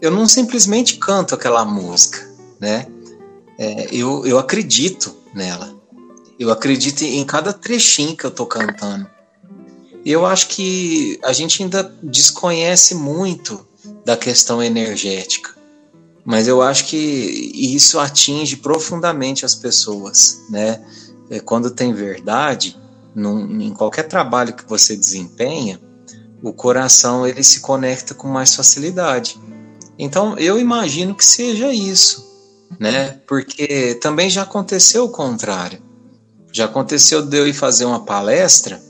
[0.00, 2.28] eu não simplesmente canto aquela música,
[2.60, 2.86] né?
[3.58, 5.74] É, eu, eu acredito nela.
[6.38, 9.08] Eu acredito em cada trechinho que eu tô cantando.
[10.04, 13.66] Eu acho que a gente ainda desconhece muito
[14.04, 15.56] da questão energética.
[16.24, 20.84] Mas eu acho que isso atinge profundamente as pessoas, né?
[21.30, 22.76] É, Quando tem verdade,
[23.14, 25.80] num- em qualquer trabalho que você desempenha,
[26.42, 29.38] o coração ele se conecta com mais facilidade.
[29.98, 32.24] Então eu imagino que seja isso,
[32.78, 33.18] né?
[33.26, 35.82] Porque também já aconteceu o contrário.
[36.52, 38.80] Já aconteceu de eu ir fazer uma palestra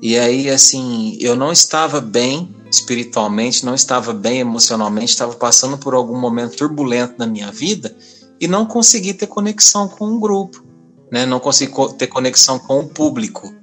[0.00, 5.94] e aí, assim, eu não estava bem espiritualmente, não estava bem emocionalmente, estava passando por
[5.94, 7.96] algum momento turbulento na minha vida
[8.40, 10.62] e não consegui ter conexão com o grupo,
[11.10, 11.26] né?
[11.26, 13.54] Não consegui ter conexão com o público.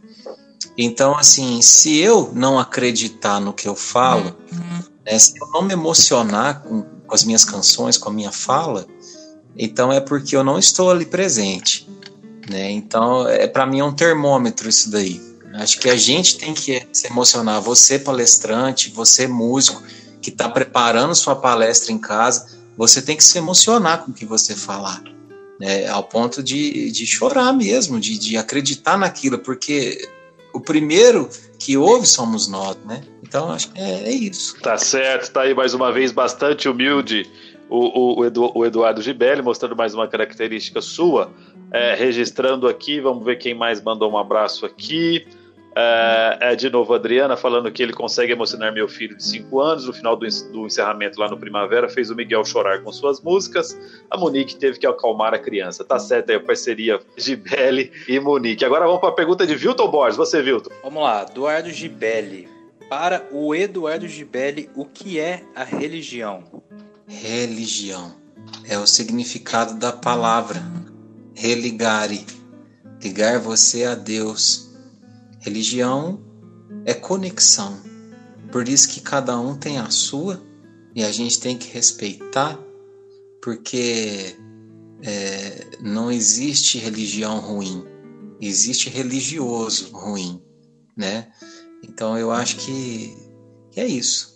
[0.78, 4.36] Então, assim, se eu não acreditar no que eu falo,
[5.06, 8.88] né, se eu não me emocionar com, com as minhas canções, com a minha fala,
[9.56, 11.88] então é porque eu não estou ali presente,
[12.50, 12.72] né?
[12.72, 15.22] Então, é para mim é um termômetro isso daí.
[15.54, 17.62] Acho que a gente tem que se emocionar.
[17.62, 19.84] Você palestrante, você músico
[20.20, 24.26] que está preparando sua palestra em casa, você tem que se emocionar com o que
[24.26, 25.04] você falar,
[25.60, 25.88] né?
[25.88, 29.98] Ao ponto de, de chorar mesmo, de, de acreditar naquilo, porque
[30.54, 33.02] o primeiro que ouve somos nós, né?
[33.24, 34.60] Então acho que é, é isso.
[34.62, 37.30] Tá certo, tá aí mais uma vez bastante humilde
[37.70, 41.32] o, o, Edu, o Eduardo Gibelli, mostrando mais uma característica sua,
[41.72, 45.26] é, registrando aqui, vamos ver quem mais mandou um abraço aqui.
[45.76, 49.60] É, é, de novo, a Adriana falando que ele consegue emocionar meu filho de 5
[49.60, 49.88] anos.
[49.88, 53.78] No final do, do, encerramento lá no Primavera, fez o Miguel chorar com suas músicas.
[54.10, 55.84] A Monique teve que acalmar a criança.
[55.84, 58.64] Tá certo aí a parceria Gibelli e Monique.
[58.64, 60.18] Agora vamos para a pergunta de Vilton Borges.
[60.18, 60.70] Você, Vilton.
[60.84, 62.48] Vamos lá, Eduardo Gibelli.
[62.90, 66.44] Para o Eduardo Gibelli, o que é a religião?
[67.08, 68.14] Religião
[68.68, 70.62] é o significado da palavra
[71.34, 72.26] religare,
[73.02, 74.73] ligar você a Deus
[75.44, 76.24] Religião
[76.86, 77.78] é conexão.
[78.50, 80.42] Por isso que cada um tem a sua
[80.96, 82.58] e a gente tem que respeitar,
[83.42, 84.38] porque
[85.02, 87.84] é, não existe religião ruim,
[88.40, 90.42] existe religioso ruim,
[90.96, 91.30] né?
[91.84, 93.14] Então eu acho que,
[93.76, 94.33] é isso?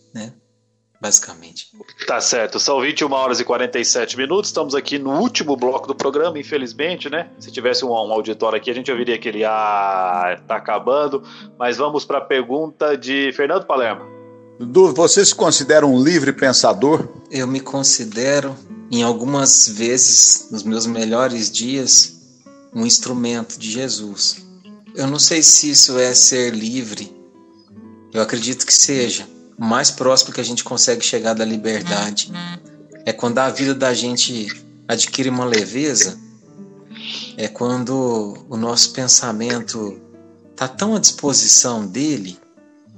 [1.00, 1.68] Basicamente.
[2.06, 6.40] Tá certo, são 21 horas e 47 minutos, estamos aqui no último bloco do programa,
[6.40, 7.30] infelizmente, né?
[7.40, 11.24] Se tivesse um, um auditório aqui, a gente ouviria aquele ah, tá acabando,
[11.58, 14.06] mas vamos para a pergunta de Fernando Palermo.
[14.60, 17.08] Dudu, você se considera um livre pensador?
[17.30, 18.56] Eu me considero,
[18.92, 22.18] em algumas vezes, nos meus melhores dias,
[22.74, 24.44] um instrumento de Jesus.
[24.96, 27.16] Eu não sei se isso é ser livre,
[28.12, 32.32] eu acredito que seja mais próximo que a gente consegue chegar da liberdade
[33.06, 34.48] é quando a vida da gente
[34.88, 36.20] adquire uma leveza,
[37.38, 40.00] é quando o nosso pensamento
[40.52, 42.38] está tão à disposição dele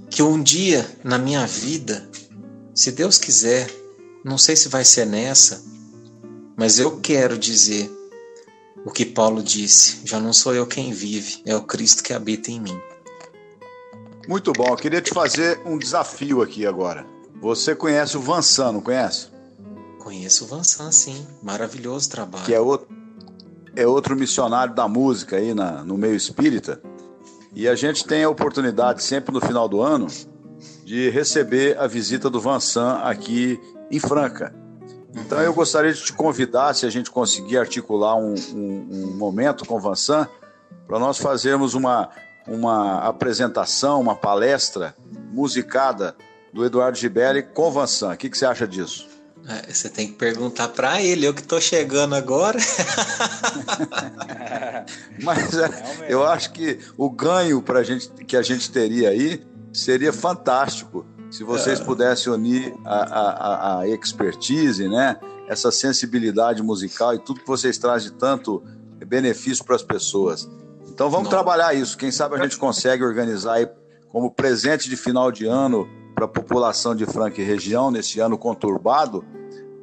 [0.09, 2.09] que um dia na minha vida,
[2.73, 3.69] se Deus quiser,
[4.23, 5.63] não sei se vai ser nessa,
[6.57, 7.89] mas eu quero dizer
[8.83, 12.51] o que Paulo disse: já não sou eu quem vive, é o Cristo que habita
[12.51, 12.79] em mim.
[14.29, 14.67] Muito bom.
[14.67, 17.03] Eu queria te fazer um desafio aqui agora.
[17.41, 19.27] Você conhece o Vansan, não conhece?
[19.97, 21.25] Conheço o Vansan, sim.
[21.41, 22.45] Maravilhoso trabalho.
[22.45, 22.87] Que é outro,
[23.75, 26.79] é outro missionário da música aí na, no meio espírita.
[27.55, 30.05] E a gente tem a oportunidade, sempre no final do ano,
[30.85, 33.59] de receber a visita do Vansan aqui
[33.89, 34.53] em Franca.
[35.15, 39.65] Então eu gostaria de te convidar, se a gente conseguir articular um, um, um momento
[39.65, 40.27] com o Vansan,
[40.85, 42.11] para nós fazermos uma
[42.49, 44.95] uma apresentação, uma palestra
[45.31, 46.15] musicada
[46.51, 48.13] do Eduardo Gibelli com Vansan.
[48.13, 49.07] O que, que você acha disso?
[49.47, 52.59] É, você tem que perguntar para ele, eu que estou chegando agora.
[55.23, 60.11] Mas é, eu acho que o ganho pra gente, que a gente teria aí seria
[60.11, 61.83] fantástico se vocês é.
[61.83, 65.17] pudessem unir a, a, a, expertise, né?
[65.47, 68.63] essa sensibilidade musical e tudo que vocês trazem de tanto
[69.05, 70.47] benefício para as pessoas.
[70.99, 71.31] Então vamos Não.
[71.31, 71.97] trabalhar isso.
[71.97, 73.69] Quem sabe a gente consegue organizar aí
[74.09, 78.37] como presente de final de ano para a população de Franca e região, nesse ano
[78.37, 79.23] conturbado,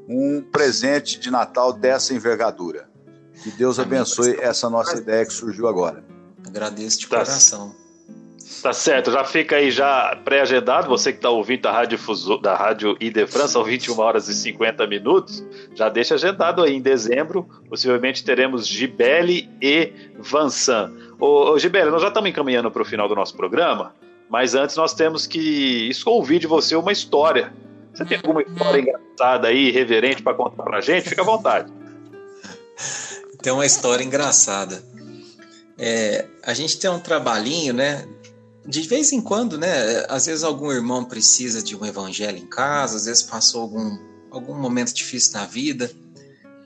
[0.06, 2.90] um presente de Natal dessa envergadura.
[3.42, 6.04] Que Deus abençoe essa nossa ideia que surgiu agora.
[6.46, 7.16] Agradeço de tá.
[7.16, 7.74] coração.
[8.62, 12.54] Tá certo, já fica aí já pré-agendado, você que está ouvindo da Rádio, Fuso, da
[12.54, 15.44] Rádio ID França, são 21 horas e 50 minutos,
[15.74, 20.92] já deixa agendado aí em dezembro, possivelmente teremos Gibele e Vansan.
[21.18, 23.94] Ô, ô nós já estamos encaminhando para o final do nosso programa,
[24.28, 27.52] mas antes nós temos que ouvir de você uma história.
[27.94, 31.08] Você tem alguma história engraçada aí, reverente para contar para a gente?
[31.08, 31.72] Fica à vontade.
[33.40, 34.82] Tem uma história engraçada.
[35.78, 38.06] É, a gente tem um trabalhinho, né?
[38.66, 40.04] de vez em quando, né?
[40.08, 43.98] Às vezes algum irmão precisa de um evangelho em casa, às vezes passou algum,
[44.30, 45.90] algum momento difícil na vida.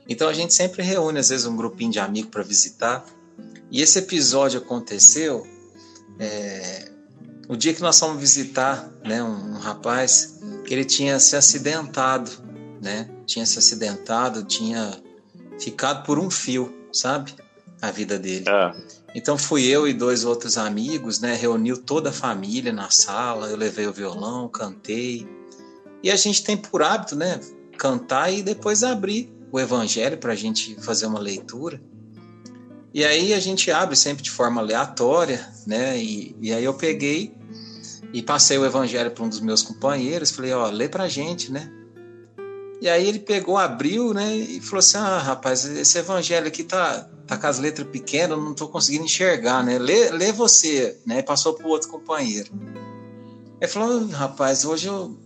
[0.09, 3.05] Então a gente sempre reúne, às vezes, um grupinho de amigos para visitar.
[3.71, 5.47] E esse episódio aconteceu
[6.19, 6.91] é,
[7.47, 12.31] o dia que nós fomos visitar né, um, um rapaz que ele tinha se acidentado,
[12.81, 13.09] né?
[13.25, 15.01] Tinha se acidentado, tinha
[15.59, 17.33] ficado por um fio, sabe?
[17.81, 18.45] A vida dele.
[18.47, 18.71] É.
[19.15, 21.33] Então fui eu e dois outros amigos, né?
[21.35, 25.27] Reuniu toda a família na sala, eu levei o violão, cantei.
[26.03, 27.39] E a gente tem por hábito, né?
[27.77, 31.81] Cantar e depois abrir o evangelho para a gente fazer uma leitura.
[32.93, 35.97] E aí a gente abre sempre de forma aleatória, né?
[35.97, 37.33] E, e aí eu peguei
[38.13, 41.71] e passei o evangelho para um dos meus companheiros, falei, ó, lê pra gente, né?
[42.81, 47.07] E aí ele pegou, abriu, né, e falou assim: "Ah, rapaz, esse evangelho aqui tá
[47.27, 49.77] tá com as letras pequenas, não tô conseguindo enxergar, né?
[49.77, 51.19] Lê, lê você", né?
[51.19, 52.51] E passou pro outro companheiro.
[53.61, 55.17] Ele falou: "Rapaz, hoje eu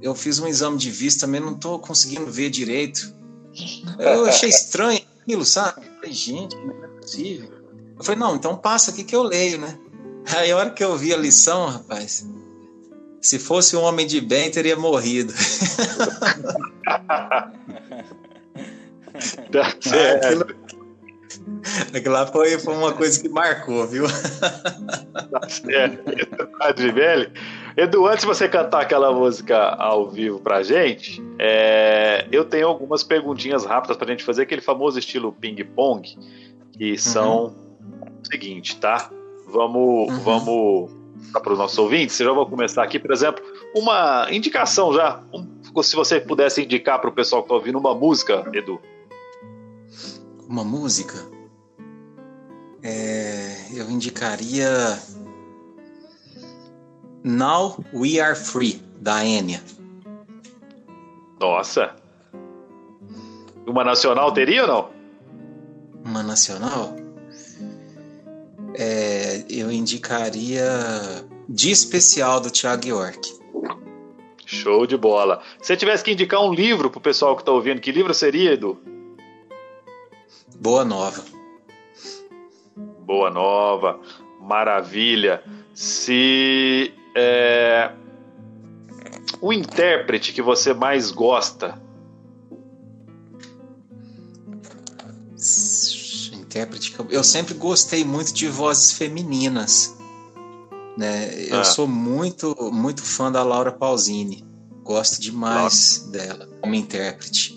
[0.00, 3.14] eu fiz um exame de vista, também não tô conseguindo ver direito".
[3.98, 5.89] Eu achei estranho aquilo, sabe?
[6.00, 7.50] Falei, gente, não é possível.
[7.98, 9.78] Eu falei: "Não, então passa aqui que eu leio, né?"
[10.34, 12.26] Aí a hora que eu vi a lição, rapaz,
[13.20, 15.34] se fosse um homem de bem, teria morrido.
[19.52, 20.24] Tá certo.
[20.24, 20.46] Aquilo,
[21.94, 24.04] aquilo lá foi, foi uma coisa que marcou, viu?
[25.30, 26.02] Tá certo.
[26.76, 27.32] Gibelli.
[27.76, 33.02] Edu, antes de você cantar aquela música ao vivo pra gente, é, eu tenho algumas
[33.02, 36.18] perguntinhas rápidas pra gente fazer, aquele famoso estilo ping-pong,
[36.72, 37.54] que são
[38.22, 39.10] o seguinte, tá?
[39.46, 40.90] Vamos, vamos
[41.32, 42.18] para os nossos ouvintes.
[42.18, 43.42] Eu já vou começar aqui, por exemplo,
[43.74, 45.20] uma indicação já.
[45.32, 45.46] Um,
[45.82, 48.80] se você pudesse indicar para o pessoal que está ouvindo uma música, Edu.
[50.50, 51.16] Uma música?
[52.82, 54.68] É, eu indicaria
[57.22, 59.62] Now We Are Free, da Enya.
[61.38, 61.94] Nossa.
[63.64, 64.90] Uma nacional teria ou não?
[66.04, 66.96] Uma nacional?
[68.74, 70.68] É, eu indicaria
[71.48, 73.38] De Especial do Thiago York.
[74.44, 75.44] Show de bola.
[75.60, 78.54] Se você tivesse que indicar um livro pro pessoal que tá ouvindo, que livro seria,
[78.54, 78.76] Edu?
[80.60, 81.24] Boa Nova.
[83.00, 83.98] Boa Nova.
[84.40, 85.42] Maravilha.
[85.74, 87.90] Se é,
[89.40, 91.80] o intérprete que você mais gosta
[96.50, 99.96] intérprete eu, eu sempre gostei muito de vozes femininas.
[100.98, 101.44] Né?
[101.48, 101.64] Eu Ah.
[101.64, 104.44] sou muito, muito fã da Laura Pausini.
[104.82, 107.56] Gosto demais dela como intérprete.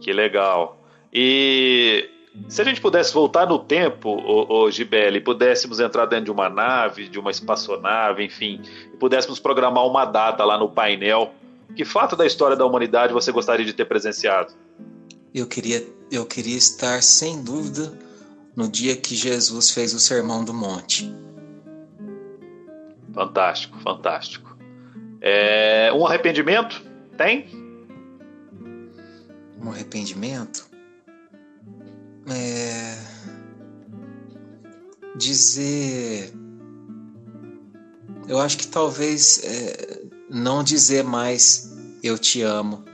[0.00, 0.77] Que legal.
[1.12, 2.10] E
[2.48, 6.48] se a gente pudesse voltar no tempo, ô, ô Gibelli, pudéssemos entrar dentro de uma
[6.48, 8.60] nave, de uma espaçonave, enfim,
[8.92, 11.32] e pudéssemos programar uma data lá no painel,
[11.74, 14.52] que fato da história da humanidade você gostaria de ter presenciado?
[15.34, 17.98] Eu queria, eu queria estar sem dúvida
[18.56, 21.12] no dia que Jesus fez o Sermão do Monte.
[23.12, 24.56] Fantástico, fantástico.
[25.20, 26.82] É, um arrependimento?
[27.16, 27.46] Tem?
[29.60, 30.67] Um arrependimento?
[32.34, 32.98] É...
[35.16, 36.32] Dizer.
[38.26, 41.72] Eu acho que talvez é, não dizer mais
[42.02, 42.84] eu te amo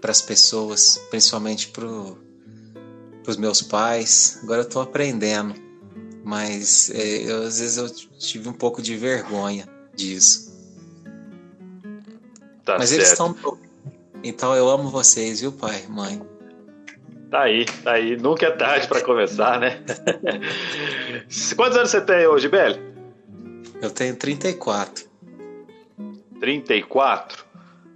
[0.00, 1.86] para as pessoas, principalmente para
[3.26, 4.38] os meus pais.
[4.42, 5.54] Agora eu estou aprendendo,
[6.24, 10.50] mas é, eu, às vezes eu tive um pouco de vergonha disso.
[12.64, 13.00] Tá mas certo.
[13.00, 13.58] eles estão.
[14.22, 16.20] Então eu amo vocês, viu, pai, mãe?
[17.30, 18.16] Tá aí, tá aí.
[18.16, 19.80] Nunca é tarde para começar, né?
[21.56, 22.80] Quantos anos você tem hoje, Belly?
[23.80, 25.04] Eu tenho 34.
[26.40, 27.44] 34.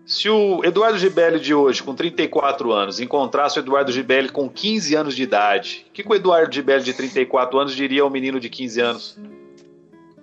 [0.06, 4.94] Se o Eduardo Gibelli de hoje, com 34 anos, encontrasse o Eduardo Gibelli com 15
[4.94, 8.38] anos de idade, o que, que o Eduardo Gibelli de 34 anos diria ao menino
[8.38, 9.18] de 15 anos?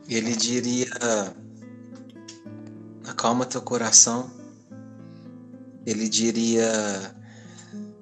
[0.07, 0.87] Ele diria:
[3.07, 4.29] acalma teu coração.
[5.85, 6.71] Ele diria: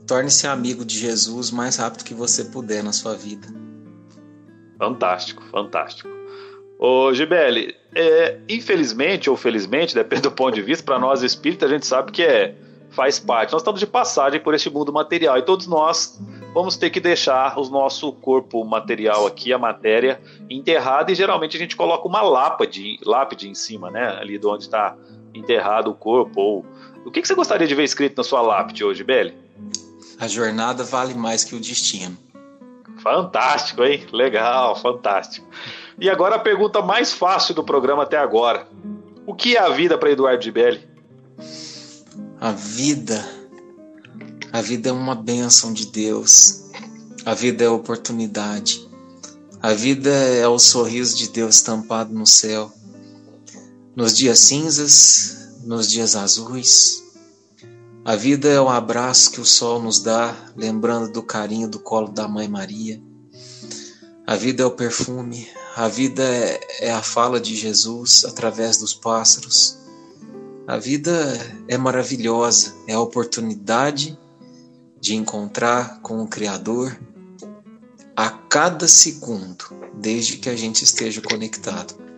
[0.09, 3.47] torne-se amigo de Jesus o mais rápido que você puder na sua vida.
[4.79, 6.09] Fantástico, fantástico.
[6.79, 11.73] Ô Gibelli, é, infelizmente ou felizmente, depende do ponto de vista, para nós espíritas a
[11.75, 12.55] gente sabe que é,
[12.89, 13.51] faz parte.
[13.51, 16.19] Nós estamos de passagem por este mundo material e todos nós
[16.55, 21.59] vamos ter que deixar o nosso corpo material aqui, a matéria, enterrada e geralmente a
[21.59, 24.17] gente coloca uma lápide, lápide em cima, né?
[24.19, 24.97] Ali de onde está
[25.35, 26.41] enterrado o corpo.
[26.41, 26.65] Ou...
[27.05, 29.48] O que, que você gostaria de ver escrito na sua lápide hoje, Gibelli?
[30.19, 32.17] A jornada vale mais que o destino.
[33.01, 34.05] Fantástico, hein?
[34.11, 35.47] Legal, fantástico.
[35.99, 38.67] E agora a pergunta mais fácil do programa até agora.
[39.25, 40.87] O que é a vida para Eduardo Gibelli?
[42.41, 43.25] A vida.
[44.51, 46.69] A vida é uma bênção de Deus.
[47.25, 48.87] A vida é oportunidade.
[49.61, 52.71] A vida é o sorriso de Deus estampado no céu.
[53.95, 57.03] Nos dias cinzas, nos dias azuis.
[58.09, 62.07] A vida é o abraço que o sol nos dá, lembrando do carinho do colo
[62.07, 62.99] da Mãe Maria.
[64.25, 68.95] A vida é o perfume, a vida é, é a fala de Jesus através dos
[68.95, 69.77] pássaros.
[70.65, 71.13] A vida
[71.67, 74.17] é maravilhosa, é a oportunidade
[74.99, 76.99] de encontrar com o Criador
[78.15, 82.08] a cada segundo, desde que a gente esteja conectado.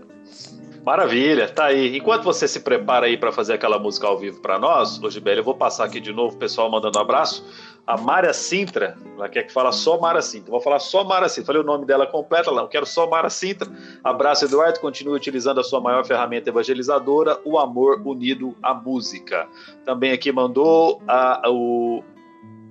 [0.84, 1.96] Maravilha, tá aí.
[1.96, 5.44] Enquanto você se prepara aí para fazer aquela música ao vivo para nós, Logibelli, eu
[5.44, 7.46] vou passar aqui de novo, pessoal mandando um abraço.
[7.86, 10.50] A Mara Sintra, ela quer que fala só Mara Sintra.
[10.50, 11.48] Vou falar só Mara Sintra.
[11.48, 13.70] Falei o nome dela completo, não quero só Mara Sintra.
[14.04, 14.80] Abraço, Eduardo.
[14.80, 19.48] Continue utilizando a sua maior ferramenta evangelizadora, o amor unido à música.
[19.86, 22.04] Também aqui mandou a, o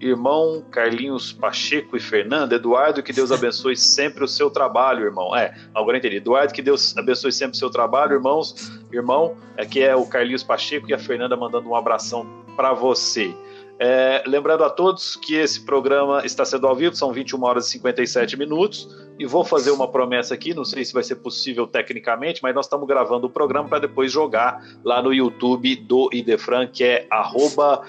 [0.01, 5.37] irmão Carlinhos Pacheco e Fernanda, Eduardo, que Deus abençoe sempre o seu trabalho, irmão.
[5.37, 6.17] É, agora entendi.
[6.17, 8.73] Eduardo, que Deus abençoe sempre o seu trabalho, irmãos.
[8.91, 12.27] Irmão, aqui é o Carlinhos Pacheco e a Fernanda mandando um abração
[12.57, 13.35] para você.
[13.83, 17.71] É, lembrando a todos que esse programa está sendo ao vivo, são 21 horas e
[17.71, 18.87] 57 minutos,
[19.19, 22.67] e vou fazer uma promessa aqui, não sei se vai ser possível tecnicamente, mas nós
[22.67, 27.83] estamos gravando o programa para depois jogar lá no YouTube do Idefran, que é arroba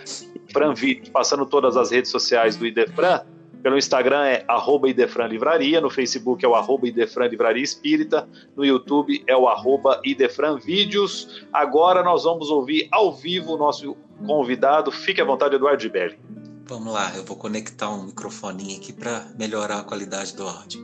[1.11, 3.21] passando todas as redes sociais do Idefran,
[3.61, 8.65] pelo Instagram é arroba Idefran Livraria, no Facebook é o arroba Idefran Livraria Espírita, no
[8.65, 11.43] YouTube é o arroba Idefran Vídeos.
[11.53, 13.95] Agora nós vamos ouvir ao vivo o nosso
[14.25, 14.91] convidado.
[14.91, 16.17] Fique à vontade, Eduardo Gibelli.
[16.65, 20.81] Vamos lá, eu vou conectar um microfoninho aqui para melhorar a qualidade do áudio.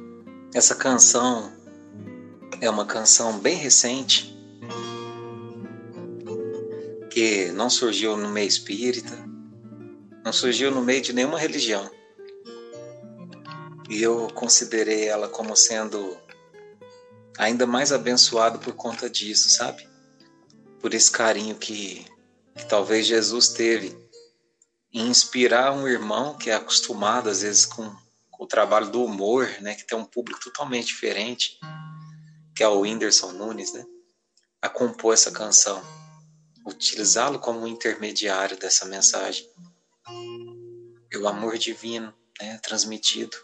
[0.54, 1.52] Essa canção
[2.62, 4.38] é uma canção bem recente,
[7.10, 9.18] que não surgiu no meio espírita,
[10.28, 11.90] não surgiu no meio de nenhuma religião.
[13.90, 16.18] E eu considerei ela como sendo
[17.38, 19.88] ainda mais abençoado por conta disso, sabe?
[20.82, 22.06] Por esse carinho que,
[22.58, 23.98] que talvez Jesus teve
[24.94, 27.90] em inspirar um irmão que é acostumado às vezes com,
[28.30, 31.58] com o trabalho do humor, né, que tem um público totalmente diferente,
[32.54, 33.86] que é o Whindersson Nunes, né,
[34.62, 35.82] a compor essa canção,
[36.66, 39.50] utilizá-lo como um intermediário dessa mensagem.
[41.20, 43.36] O amor divino né, transmitido,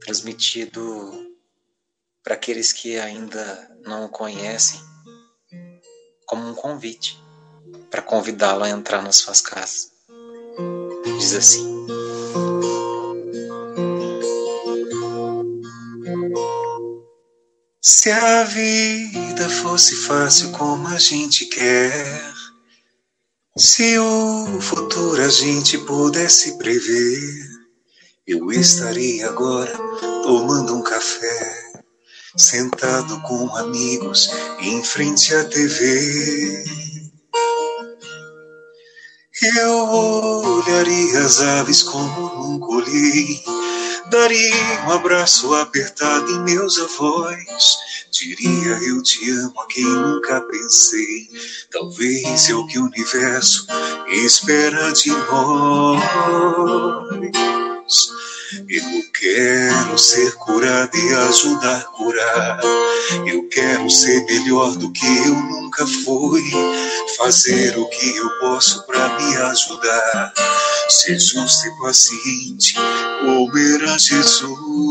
[0.00, 1.34] transmitido
[2.22, 4.80] para aqueles que ainda não o conhecem,
[6.26, 7.22] como um convite
[7.90, 9.92] para convidá-lo a entrar nas suas casas.
[11.18, 11.74] Diz assim.
[17.80, 22.33] Se a vida fosse fácil como a gente quer,
[23.56, 27.46] se o futuro a gente pudesse prever,
[28.26, 29.72] eu estaria agora
[30.24, 31.72] tomando um café,
[32.36, 34.28] sentado com amigos
[34.60, 36.64] em frente à TV.
[39.56, 43.40] Eu olharia as aves como nunca olhei,
[44.10, 47.78] daria um abraço apertado em meus avós
[48.14, 51.28] Diria eu te amo a quem nunca pensei.
[51.72, 53.66] Talvez é o que o universo
[54.06, 56.00] espera de nós.
[58.68, 62.60] Eu quero ser curado e ajudar a curar.
[63.26, 66.42] Eu quero ser melhor do que eu nunca fui.
[67.18, 70.32] Fazer o que eu posso para me ajudar.
[70.88, 72.74] Ser justo e paciente,
[73.20, 74.84] como era Jesus.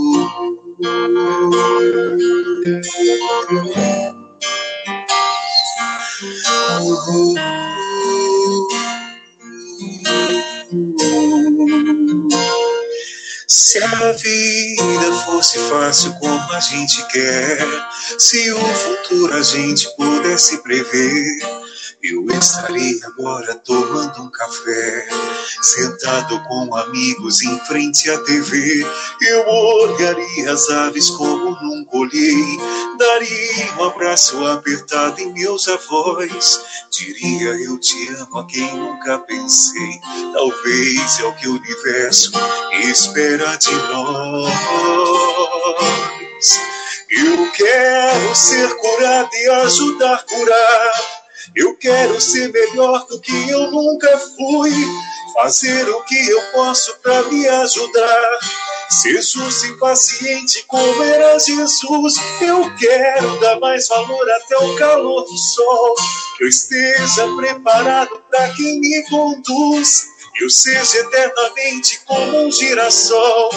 [13.55, 17.59] Se a vida fosse fácil como a gente quer,
[18.17, 21.23] se o futuro a gente pudesse prever
[22.03, 25.07] eu estaria agora tomando um café,
[25.61, 28.85] sentado com amigos em frente à TV.
[29.21, 32.57] Eu olharia as aves como nunca olhei,
[32.97, 36.59] daria um abraço apertado em meus avós.
[36.91, 40.01] Diria eu te amo a quem nunca pensei.
[40.33, 42.33] Talvez é o que o universo
[42.81, 44.51] espera de nós.
[47.09, 51.12] Eu quero ser curado e ajudar a curar
[51.55, 54.71] eu quero ser melhor do que eu nunca fui,
[55.33, 58.39] fazer o que eu posso para me ajudar.
[58.89, 62.13] Ser e paciente como era Jesus.
[62.41, 65.95] Eu quero dar mais valor até o calor do sol.
[66.37, 70.05] Que eu esteja preparado para quem me conduz.
[70.39, 73.49] Eu seja eternamente como um girassol.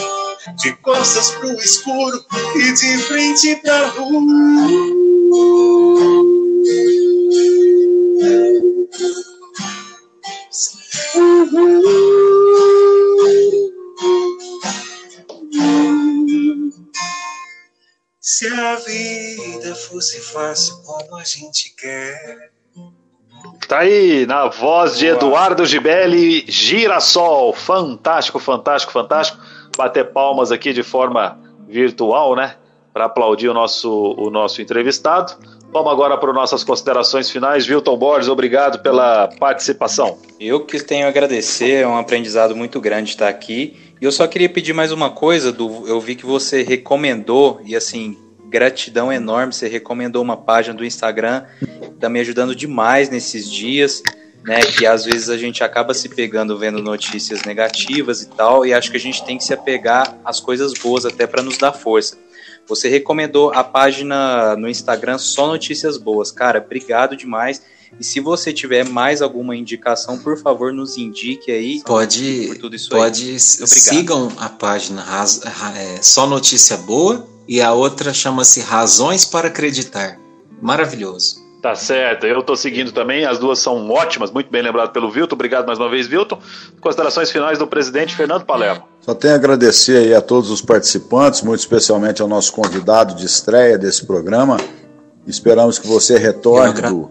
[0.62, 4.96] De costas pro escuro e de frente pra luz.
[18.20, 22.50] Se a vida fosse fácil como a gente quer.
[23.68, 27.52] Tá aí, na voz de Eduardo Gibelli, Girassol.
[27.52, 29.42] Fantástico, fantástico, fantástico.
[29.76, 32.56] Bater palmas aqui de forma virtual, né?
[32.92, 35.34] Para aplaudir o nosso, o nosso entrevistado.
[35.76, 37.68] Vamos agora para nossas considerações finais.
[37.68, 40.16] Wilton Borges, obrigado pela participação.
[40.40, 43.76] Eu que tenho a agradecer, é um aprendizado muito grande estar aqui.
[44.00, 47.76] E eu só queria pedir mais uma coisa, do eu vi que você recomendou, e
[47.76, 48.16] assim,
[48.48, 51.44] gratidão enorme, você recomendou uma página do Instagram,
[51.94, 54.02] está me ajudando demais nesses dias,
[54.46, 58.72] né, que às vezes a gente acaba se pegando vendo notícias negativas e tal, e
[58.72, 61.74] acho que a gente tem que se apegar às coisas boas até para nos dar
[61.74, 62.16] força.
[62.68, 66.30] Você recomendou a página no Instagram Só Notícias Boas.
[66.30, 67.62] Cara, obrigado demais.
[67.98, 71.80] E se você tiver mais alguma indicação, por favor, nos indique aí.
[71.84, 73.38] Pode, por tudo isso pode aí.
[73.38, 75.04] sigam a página
[75.76, 80.18] é, Só Notícia Boa e a outra chama-se Razões para Acreditar.
[80.60, 81.46] Maravilhoso.
[81.62, 85.34] Tá certo, eu tô seguindo também, as duas são ótimas, muito bem lembrado pelo Vilton,
[85.34, 86.38] obrigado mais uma vez, Vilton.
[86.80, 88.84] Considerações finais do presidente Fernando Palermo.
[89.06, 93.24] Só tenho a agradecer aí a todos os participantes, muito especialmente ao nosso convidado de
[93.24, 94.56] estreia desse programa.
[95.24, 97.10] Esperamos que você retorne do-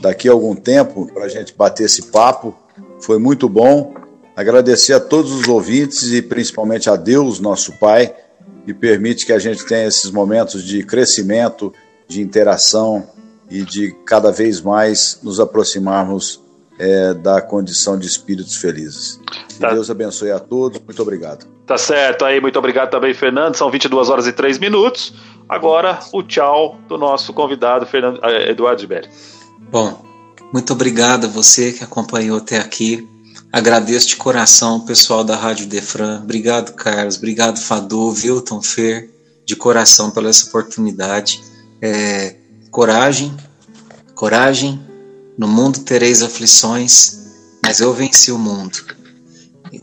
[0.00, 2.56] daqui a algum tempo para a gente bater esse papo.
[2.98, 3.92] Foi muito bom.
[4.34, 8.14] Agradecer a todos os ouvintes e principalmente a Deus, nosso Pai,
[8.64, 11.72] que permite que a gente tenha esses momentos de crescimento,
[12.08, 13.06] de interação
[13.50, 16.40] e de cada vez mais nos aproximarmos
[16.78, 19.20] eh, da condição de espíritos felizes.
[19.48, 19.72] Que Tá.
[19.72, 20.80] Deus abençoe a todos.
[20.80, 21.46] Muito obrigado.
[21.66, 23.54] Tá certo aí, muito obrigado também, Fernando.
[23.54, 25.14] São 22 horas e 3 minutos.
[25.48, 29.08] Agora, o tchau do nosso convidado, Fernando, eh, Eduardo Gibelli.
[29.70, 30.04] Bom,
[30.52, 33.08] muito obrigado a você que acompanhou até aqui.
[33.52, 36.20] Agradeço de coração o pessoal da Rádio Defran.
[36.22, 37.16] Obrigado, Carlos.
[37.16, 39.10] Obrigado, Fadu, Wilton Fer,
[39.46, 41.40] de coração pela essa oportunidade.
[41.80, 42.36] É,
[42.70, 43.32] coragem,
[44.14, 44.80] coragem.
[45.36, 48.78] No mundo tereis aflições, mas eu venci o mundo.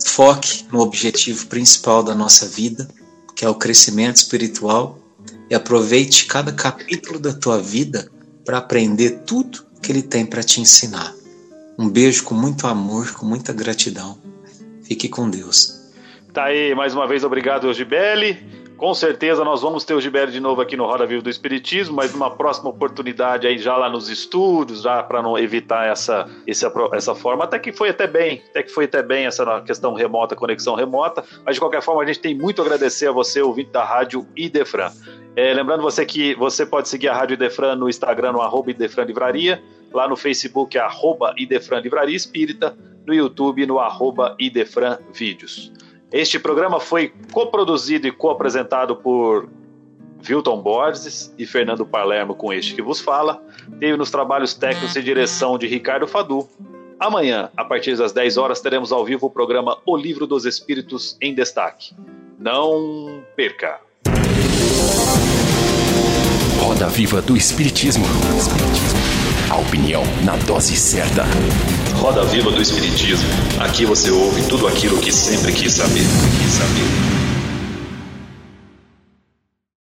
[0.06, 2.88] Foque no objetivo principal da nossa vida,
[3.36, 4.98] que é o crescimento espiritual,
[5.49, 8.10] e aproveite cada capítulo da tua vida
[8.45, 11.14] para aprender tudo que ele tem para te ensinar.
[11.78, 14.18] Um beijo com muito amor, com muita gratidão.
[14.84, 15.82] Fique com Deus.
[16.34, 18.60] Tá aí, mais uma vez, obrigado, Gibelli.
[18.81, 21.95] Com certeza nós vamos ter o Gibelli de novo aqui no Roda Viva do Espiritismo,
[21.95, 26.73] mas numa próxima oportunidade aí já lá nos estúdios, já para não evitar essa, essa,
[26.91, 27.43] essa forma.
[27.43, 31.23] Até que foi até bem, até que foi até bem essa questão remota, conexão remota.
[31.45, 34.25] Mas de qualquer forma, a gente tem muito a agradecer a você, ouvinte da Rádio
[34.35, 34.91] Idefran.
[35.35, 39.03] É, lembrando você que você pode seguir a Rádio Idefran no Instagram, no arroba Idefran
[39.03, 39.63] Livraria,
[39.93, 42.75] lá no Facebook, arroba Idefran Livraria Espírita,
[43.05, 45.71] no YouTube, no arroba Idefran Vídeos.
[46.11, 49.47] Este programa foi coproduzido e co-apresentado por
[50.29, 53.41] Wilton Borges e Fernando Palermo com este que vos fala.
[53.79, 56.49] Teve nos trabalhos técnicos e direção de Ricardo Fadu.
[56.99, 61.17] Amanhã, a partir das 10 horas, teremos ao vivo o programa O Livro dos Espíritos
[61.21, 61.95] em Destaque.
[62.38, 63.79] Não perca!
[66.59, 68.05] Roda Viva do Espiritismo.
[69.49, 71.23] A opinião na dose certa.
[72.02, 73.30] Roda Viva do Espiritismo.
[73.60, 76.07] Aqui você ouve tudo aquilo que sempre quis saber.
[76.40, 77.20] Quis saber.